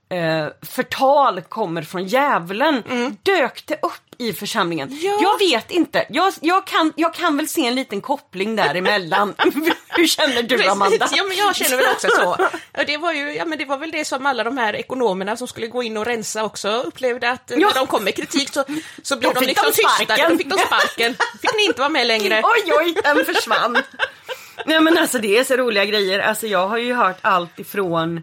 [0.09, 2.83] eh, förtal kommer från djävulen
[3.23, 4.99] dök det upp i församlingen.
[5.03, 5.19] Ja.
[5.23, 9.35] Jag vet inte, jag, jag, kan, jag kan väl se en liten koppling däremellan.
[9.89, 11.09] Hur känner du Amanda?
[11.12, 12.37] Ja, men jag känner väl också så.
[12.87, 15.49] Det, var ju, ja, men det var väl det som alla de här ekonomerna som
[15.49, 17.67] skulle gå in och rensa också upplevde att eh, Ja.
[17.69, 18.65] när de kom med kritik så,
[19.03, 20.07] så blev de liksom de sparken.
[20.07, 20.29] tystade.
[20.33, 21.17] Då fick de sparken.
[21.43, 22.43] Fick ni inte vara med längre?
[22.45, 23.79] Oj, oj, den försvann.
[24.67, 26.19] Nej men alltså det är så roliga grejer.
[26.21, 28.23] Alltså jag har ju hört allt ifrån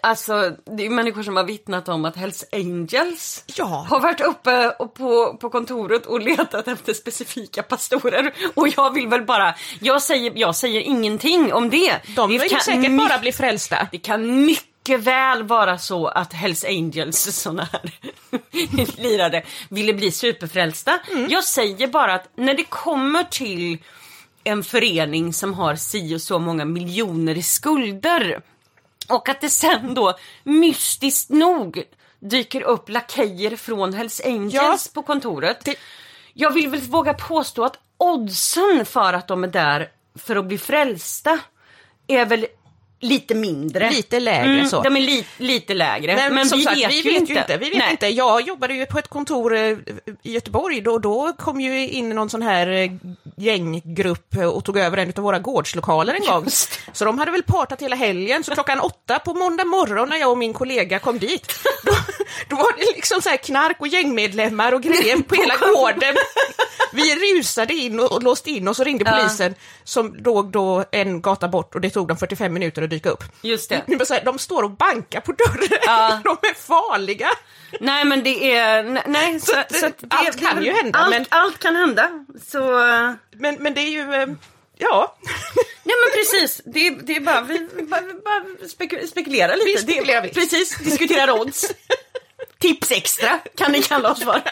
[0.00, 3.86] Alltså det är människor som har vittnat om att Hells Angels Ja.
[3.90, 8.34] har varit uppe och på, på kontoret och letat efter specifika pastorer.
[8.54, 11.94] Och jag vill väl bara, jag säger, jag säger ingenting om det.
[12.16, 13.88] De det vill ju säkert my- bara bli frälsta.
[13.92, 17.90] det kan mycket väl vara så att Hells Angels, såna här
[19.02, 20.98] lirare, ville bli superfrälsta.
[21.28, 23.78] Jag säger bara att när det kommer till
[24.44, 28.40] en förening som har si och så många miljoner i skulder
[29.08, 31.82] och att det sen då mystiskt nog
[32.20, 35.64] dyker upp lakejer från Hells Angels på kontoret.
[35.64, 35.76] Det-
[36.34, 39.88] Jag vill väl våga påstå att oddsen för att de är där
[40.18, 41.38] för att bli frälsta
[42.06, 42.46] är väl
[43.00, 43.90] lite mindre.
[43.90, 44.82] Lite lägre Mm, så.
[44.82, 46.16] De är li, lite lägre.
[46.16, 47.32] Men, Men, som vi, sagt, vet vi vet inte.
[47.32, 47.56] ju inte.
[47.56, 47.90] Vi vet Nej.
[47.90, 48.06] inte.
[48.08, 49.60] Jag jobbade ju på ett kontor eh,
[50.22, 52.90] i Göteborg då, då kom ju in någon sån här eh,
[53.36, 56.44] gänggrupp och tog över en av våra gårdslokaler en gång.
[56.44, 56.80] Just.
[56.92, 60.30] Så de hade väl partat hela helgen, så klockan åtta på måndag morgon när jag
[60.30, 61.52] och min kollega kom dit,
[61.84, 61.92] då,
[62.48, 66.14] då var det liksom så här knark och gängmedlemmar och grejer på hela gården.
[66.92, 69.16] Vi rusade in och, och låste in och så ringde Ja.
[69.16, 73.10] polisen som låg då en gata bort och det tog dem 45 minuter att dyka
[73.10, 73.24] upp.
[73.42, 73.82] Just det.
[73.86, 76.20] Det så här, de står och bankar på dörren, Ja.
[76.24, 77.28] de är farliga.
[77.80, 80.98] Nej men det är, ne- nej så, Så så, att det, allt kan ju hända,
[80.98, 82.10] Allt, men- allt kan hända.
[82.46, 82.60] Så,
[83.36, 84.26] Men, men det är ju, eh,
[84.78, 85.16] ja,
[85.84, 86.60] ja men precis.
[86.64, 88.68] Det, är- det är bara, vi, vi bara, bara
[89.08, 89.66] spekulera lite.
[89.66, 90.28] Vi spekulerar det.
[90.28, 91.64] Precis, diskutera odds.
[92.58, 94.42] Tips extra kan ni kalla oss för.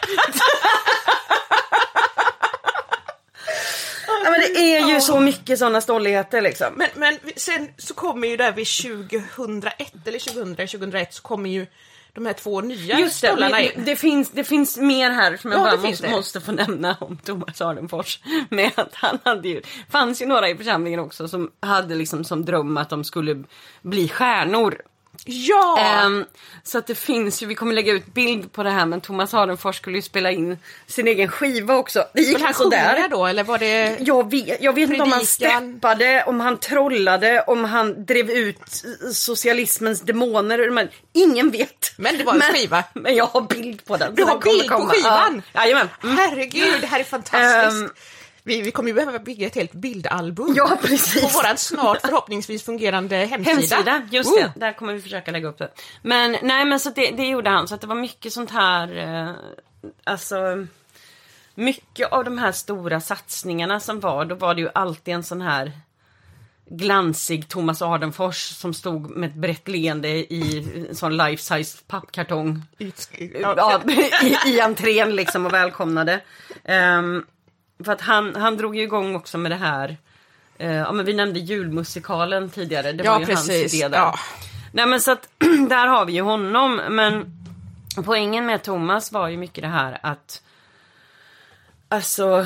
[4.23, 6.73] ja, men det är ju så mycket sådana stolligheter liksom.
[6.75, 11.65] men, men sen så kommer ju där vid 2001 eller 2000, 2001 så kommer ju
[12.15, 15.51] de här två nya Just det, stollarna det, det, finns, det finns mer här som
[15.51, 18.19] jag Ja, bara måste, måste få nämna om Thomas Ardenfors.
[18.49, 22.45] Med att han hade ju, fanns ju några i församlingen också som hade liksom som
[22.45, 23.43] dröm att de skulle
[23.81, 24.81] bli stjärnor.
[25.25, 25.77] Ja!
[25.79, 26.25] Ehm,
[26.63, 29.33] så att det finns ju, vi kommer lägga ut bild på det här men Thomas
[29.33, 30.57] Ardenfors skulle ju spela in
[30.87, 32.05] sin egen skiva också.
[32.13, 33.07] Det gick han sådär.
[33.09, 33.97] då eller var det...
[33.99, 38.83] Jag vet, jag vet inte om han steppade, om han trollade, om han drev ut
[39.13, 40.69] socialismens demoner.
[40.69, 41.91] Men ingen vet.
[41.97, 42.83] Men det var en skiva.
[42.93, 44.15] Men jag har bild på den.
[44.15, 45.41] Du har bild på skivan?
[45.53, 45.89] Jajamän.
[46.03, 46.17] Mm.
[46.17, 47.81] Herregud, det här är fantastiskt.
[47.81, 47.89] Ehm.
[48.45, 50.53] Vi, vi kommer ju behöva bygga ett helt bildalbum.
[50.57, 51.21] Ja, precis.
[51.21, 53.51] På våran snart förhoppningsvis fungerande hemsida.
[53.51, 54.39] Hemsida, just Oh.
[54.39, 54.53] det.
[54.55, 55.71] Där kommer vi försöka lägga upp det.
[56.01, 57.67] Men nej men så det, det gjorde han.
[57.67, 59.35] Så att det var mycket sånt här, eh,
[60.03, 60.67] alltså
[61.55, 65.41] mycket av de här stora satsningarna som var, då var det ju alltid en sån
[65.41, 65.71] här
[66.69, 72.61] glansig Thomas Ardenfors som stod med ett brett leende i en sån life size pappkartong
[73.41, 73.81] ja,
[74.21, 76.21] i, i entrén liksom och välkomnade.
[76.63, 77.25] Ehm,
[77.83, 79.97] för att han, han drog ju igång också med det här,
[80.57, 83.61] eh, ja men vi nämnde julmusikalen tidigare, det Ja, var ju precis.
[83.61, 83.97] hans idé där.
[83.97, 84.15] Ja.
[84.71, 85.29] Nej men så att
[85.69, 87.25] där har vi ju honom, men
[88.05, 90.41] poängen med Thomas var ju mycket det här att
[91.89, 92.45] Alltså,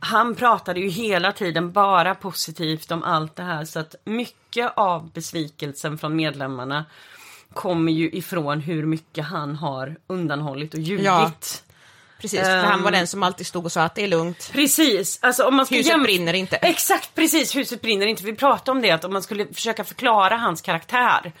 [0.00, 5.10] han pratade ju hela tiden bara positivt om allt det här så att mycket av
[5.12, 6.84] besvikelsen från medlemmarna
[7.54, 11.04] kommer ju ifrån hur mycket han har undanhållit och ljugit.
[11.04, 11.30] Ja.
[12.20, 12.98] Precis, för han var Ehm.
[12.98, 14.50] den som alltid stod och sa att det är lugnt.
[14.52, 16.56] Precis, alltså om man ska Huset brinner inte.
[16.56, 18.24] Exakt, precis, huset brinner inte.
[18.24, 21.32] Vi pratade om det, att om man skulle försöka förklara hans karaktär.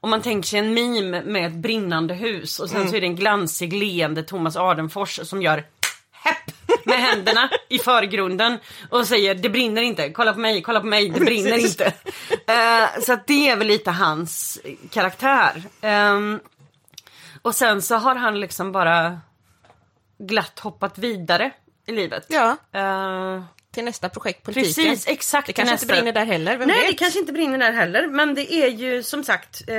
[0.00, 2.90] Om man tänker sig en meme med ett brinnande hus och sen Mm.
[2.90, 5.64] så är det en glansig leende Thomas Ardenfors som gör
[6.12, 8.58] häpp med händerna i förgrunden
[8.90, 11.70] och säger det brinner inte, kolla på mig, kolla på mig, det brinner Precis.
[11.70, 11.92] inte.
[12.52, 14.58] Eh, så att det är väl lite hans
[14.90, 15.62] karaktär.
[15.80, 16.40] Ehm,
[17.42, 19.18] och sen så har han liksom bara
[20.18, 21.50] glatt hoppat vidare
[21.86, 22.26] i livet.
[22.28, 24.84] Ja, Eh, till nästa projekt, politiken.
[24.84, 25.46] precis, exakt.
[25.46, 25.84] Det kanske nästa.
[25.84, 26.88] inte brinner där heller, vem Nej, vet?
[26.90, 28.06] det kanske inte brinner där heller.
[28.06, 29.74] Men det är ju som sagt, eh,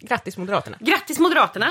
[0.00, 0.76] Grattis Moderaterna.
[0.80, 1.70] grattis Moderaterna.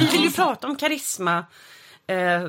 [0.00, 1.44] Vi vill ju prata om karisma.
[2.06, 2.44] Eh,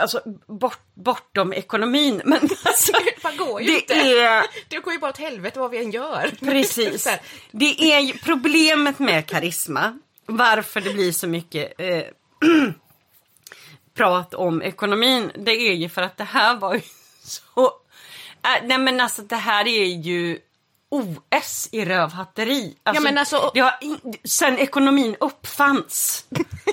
[0.00, 2.22] alltså bort, bortom ekonomin.
[2.24, 3.94] Men alltså, Man går ju det inte.
[3.94, 6.30] är Det går ju bara åt helvete vad vi än gör.
[6.40, 7.08] precis.
[7.50, 9.98] Det är ju problemet med karisma.
[10.26, 12.02] Varför det blir så mycket eh,
[13.96, 15.32] prat om ekonomin.
[15.34, 16.80] Det är ju för att det här var ju
[17.22, 17.64] så...
[18.44, 20.38] Äh, nej men alltså det här är ju
[20.88, 22.76] OS i rövhatteri.
[22.82, 26.24] Alltså, men alltså- det har in, sen ekonomin uppfanns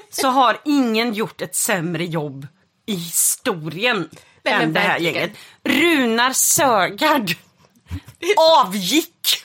[0.10, 2.48] så har ingen gjort ett sämre jobb
[2.86, 4.10] i historien
[4.44, 5.16] Nej, än det här verkligen.
[5.16, 5.38] gänget.
[5.64, 7.32] Runar Sögaard
[8.38, 9.38] avgick.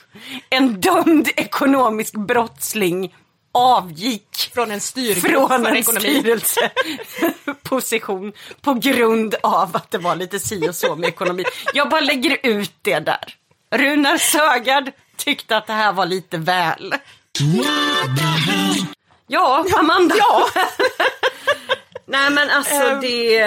[0.49, 3.15] En dömd ekonomisk brottsling
[3.51, 10.75] avgick Från en från en styrelseposition på grund av att det var lite si och
[10.75, 11.43] så med ekonomi.
[11.73, 13.35] Jag bara lägger ut det där.
[13.71, 16.93] Runar Sögaard tyckte att det här var lite väl.
[19.27, 20.15] Ja, Amanda.
[20.17, 20.47] Ja,
[22.09, 23.39] Nej men alltså Ehm, det...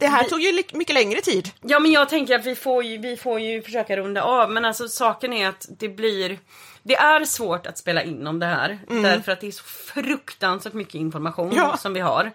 [0.00, 1.50] det här tog ju mycket längre tid.
[1.62, 4.64] Ja men jag tänker att vi får ju, vi får ju försöka runda av men
[4.64, 6.38] alltså saken är att det blir
[6.82, 10.72] Det är svårt att spela in om det här därför att det är så fruktansvärt
[10.72, 11.76] mycket information Ja.
[11.76, 12.32] som vi har.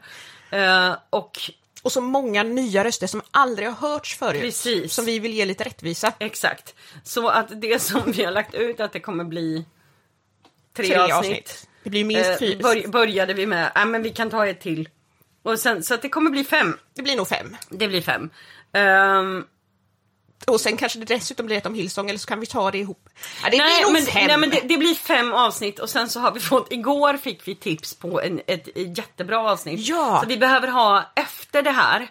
[0.51, 1.37] Eh, och
[1.83, 4.41] Och så många nya röster som aldrig har hörts förut.
[4.41, 4.93] Precis.
[4.93, 6.13] Som vi vill ge lite rättvisa.
[6.19, 6.75] exakt.
[7.03, 9.65] Så att det som vi har lagt ut att det kommer bli
[10.75, 11.13] tre, Tre avsnitt.
[11.15, 11.67] avsnitt.
[11.83, 12.59] Det blir minst Eh, fyra.
[12.63, 14.89] bör, började vi med, ja men vi kan ta ett till.
[15.45, 16.77] Och sen, så att det kommer bli fem.
[16.95, 17.57] Det blir nog fem.
[17.69, 18.29] Det blir fem.
[18.73, 19.43] Ehm,
[20.47, 22.77] Och sen kanske det dessutom blir ett om Hillsong, eller så kan vi ta det
[22.77, 23.09] ihop.
[23.43, 24.27] Ja, det Nej blir men, fem.
[24.27, 27.47] nej men det, det blir fem avsnitt och sen så har vi fått, igår fick
[27.47, 28.67] vi tips på en, ett,
[28.97, 29.87] jättebra avsnitt.
[29.87, 30.19] Ja.
[30.23, 32.07] Så vi behöver ha efter det här.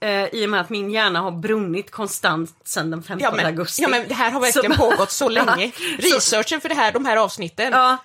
[0.00, 3.46] Eh, I och med att min hjärna har brunnit konstant sedan den 15 ja, men,
[3.46, 3.82] augusti.
[3.82, 5.72] ja men det här har verkligen Så- pågått så länge.
[5.98, 7.72] Researchen för det här, de här avsnitten.
[7.72, 7.96] Ja.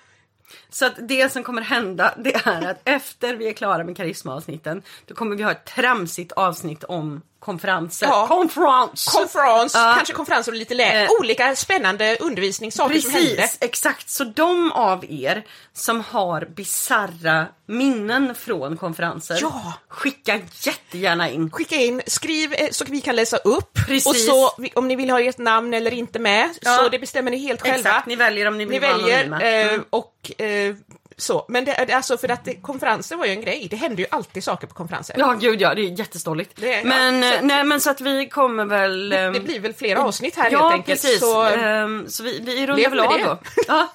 [0.74, 4.82] Så att det som kommer hända det är att efter vi är klara med karismaavsnitten
[5.06, 8.06] då kommer vi ha ett tramsigt avsnitt om konferenser.
[8.06, 8.26] Ja.
[8.28, 9.04] Konferens!
[9.04, 9.94] Konferens, Ja.
[9.96, 11.08] kanske konferenser och lite lä- Eh.
[11.20, 13.36] olika spännande undervisningssaker som hände.
[13.36, 14.10] Precis, exakt.
[14.10, 19.72] Så de av er som har bizarra minnen från konferenser, Ja.
[19.88, 21.50] skicka jättegärna in.
[21.50, 23.74] Skicka in, skriv eh, så vi kan läsa upp.
[23.86, 24.06] Precis.
[24.06, 26.76] Och så om ni vill ha ert namn eller inte med, Ja.
[26.76, 27.78] så det bestämmer ni helt själva.
[27.90, 29.40] Exakt, ni väljer om ni Ni vill vara väljer anonyma.
[29.42, 29.84] eh, Mm.
[29.90, 30.74] och eh,
[31.16, 31.44] så.
[31.48, 33.66] Men det, det, alltså för att det, konferenser var ju en grej.
[33.70, 35.16] Det händer ju alltid saker på konferenser.
[35.18, 36.50] Ja, gud ja, det är jättestolligt.
[36.54, 39.12] Det ja, men, så eh, nej, men så att vi kommer väl...
[39.12, 41.02] ehm, Det blir väl flera avsnitt här ja, helt enkelt.
[41.02, 41.20] precis.
[41.20, 43.24] Så, Ehm, så vi, vi rundar väl av det.
[43.24, 43.38] då.
[43.68, 43.88] Ja,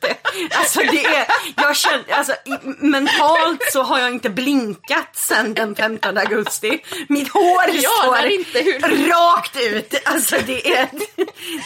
[0.00, 0.14] det.
[0.56, 1.26] Alltså det är,
[1.56, 2.32] jag känner, alltså
[2.78, 6.78] mentalt så har jag inte blinkat sen den 15 augusti.
[7.08, 9.94] Mitt hår står inte hur- rakt ut.
[10.04, 10.88] Alltså det är,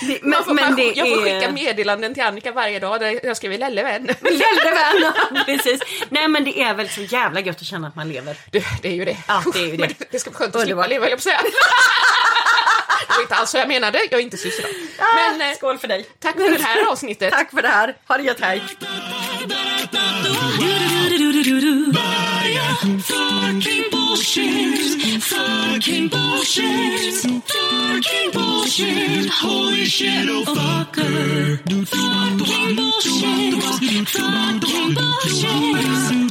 [0.07, 3.37] det, men, får, men det jag får skicka meddelanden till Annika varje dag där jag
[3.37, 4.09] skriver Lellevän.
[4.75, 5.81] Lellevän, precis.
[6.09, 8.37] Nej men det är väl så jävla gött att känna att man lever.
[8.51, 9.17] Det, det är ju det.
[9.29, 9.79] Ja, det är ju det.
[9.79, 10.87] Men det ska bli skönt att Underbart.
[10.87, 11.41] slippa leva, höll jag på säga.
[13.09, 14.67] Det var inte alls så jag menade, jag är inte syster.
[15.15, 16.07] Men eh, Skål för dig.
[16.21, 17.33] tack för det här avsnittet.
[17.33, 17.97] Tack för det här.
[18.09, 18.63] Ha det gött, hej.
[22.81, 25.23] Fucking bullshit.
[25.23, 27.15] Fucking bullshit.
[27.15, 29.29] Fucking bullshit.
[29.29, 31.59] Holy shit, oh fucker.
[31.87, 33.63] Fucking bullshit.
[33.63, 35.65] Fucking bullshit.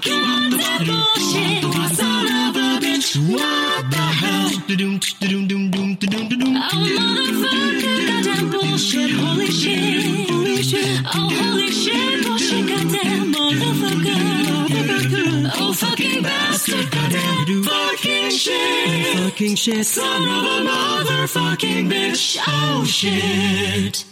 [0.03, 1.61] Goddamn bullshit.
[1.95, 3.09] Son of a bitch.
[3.31, 4.49] What the hell?
[6.57, 9.11] Oh motherfucker, goddamn bullshit.
[9.11, 10.29] Holy shit.
[10.29, 11.01] Holy shit.
[11.05, 12.67] Oh holy shit, bullshit.
[12.67, 14.40] Goddamn motherfucker.
[14.83, 16.89] Oh fucking bastard.
[16.91, 19.17] Goddamn fucking shit.
[19.17, 19.85] Fucking shit.
[19.85, 22.37] Son of a motherfucking bitch.
[22.47, 24.10] Oh shit.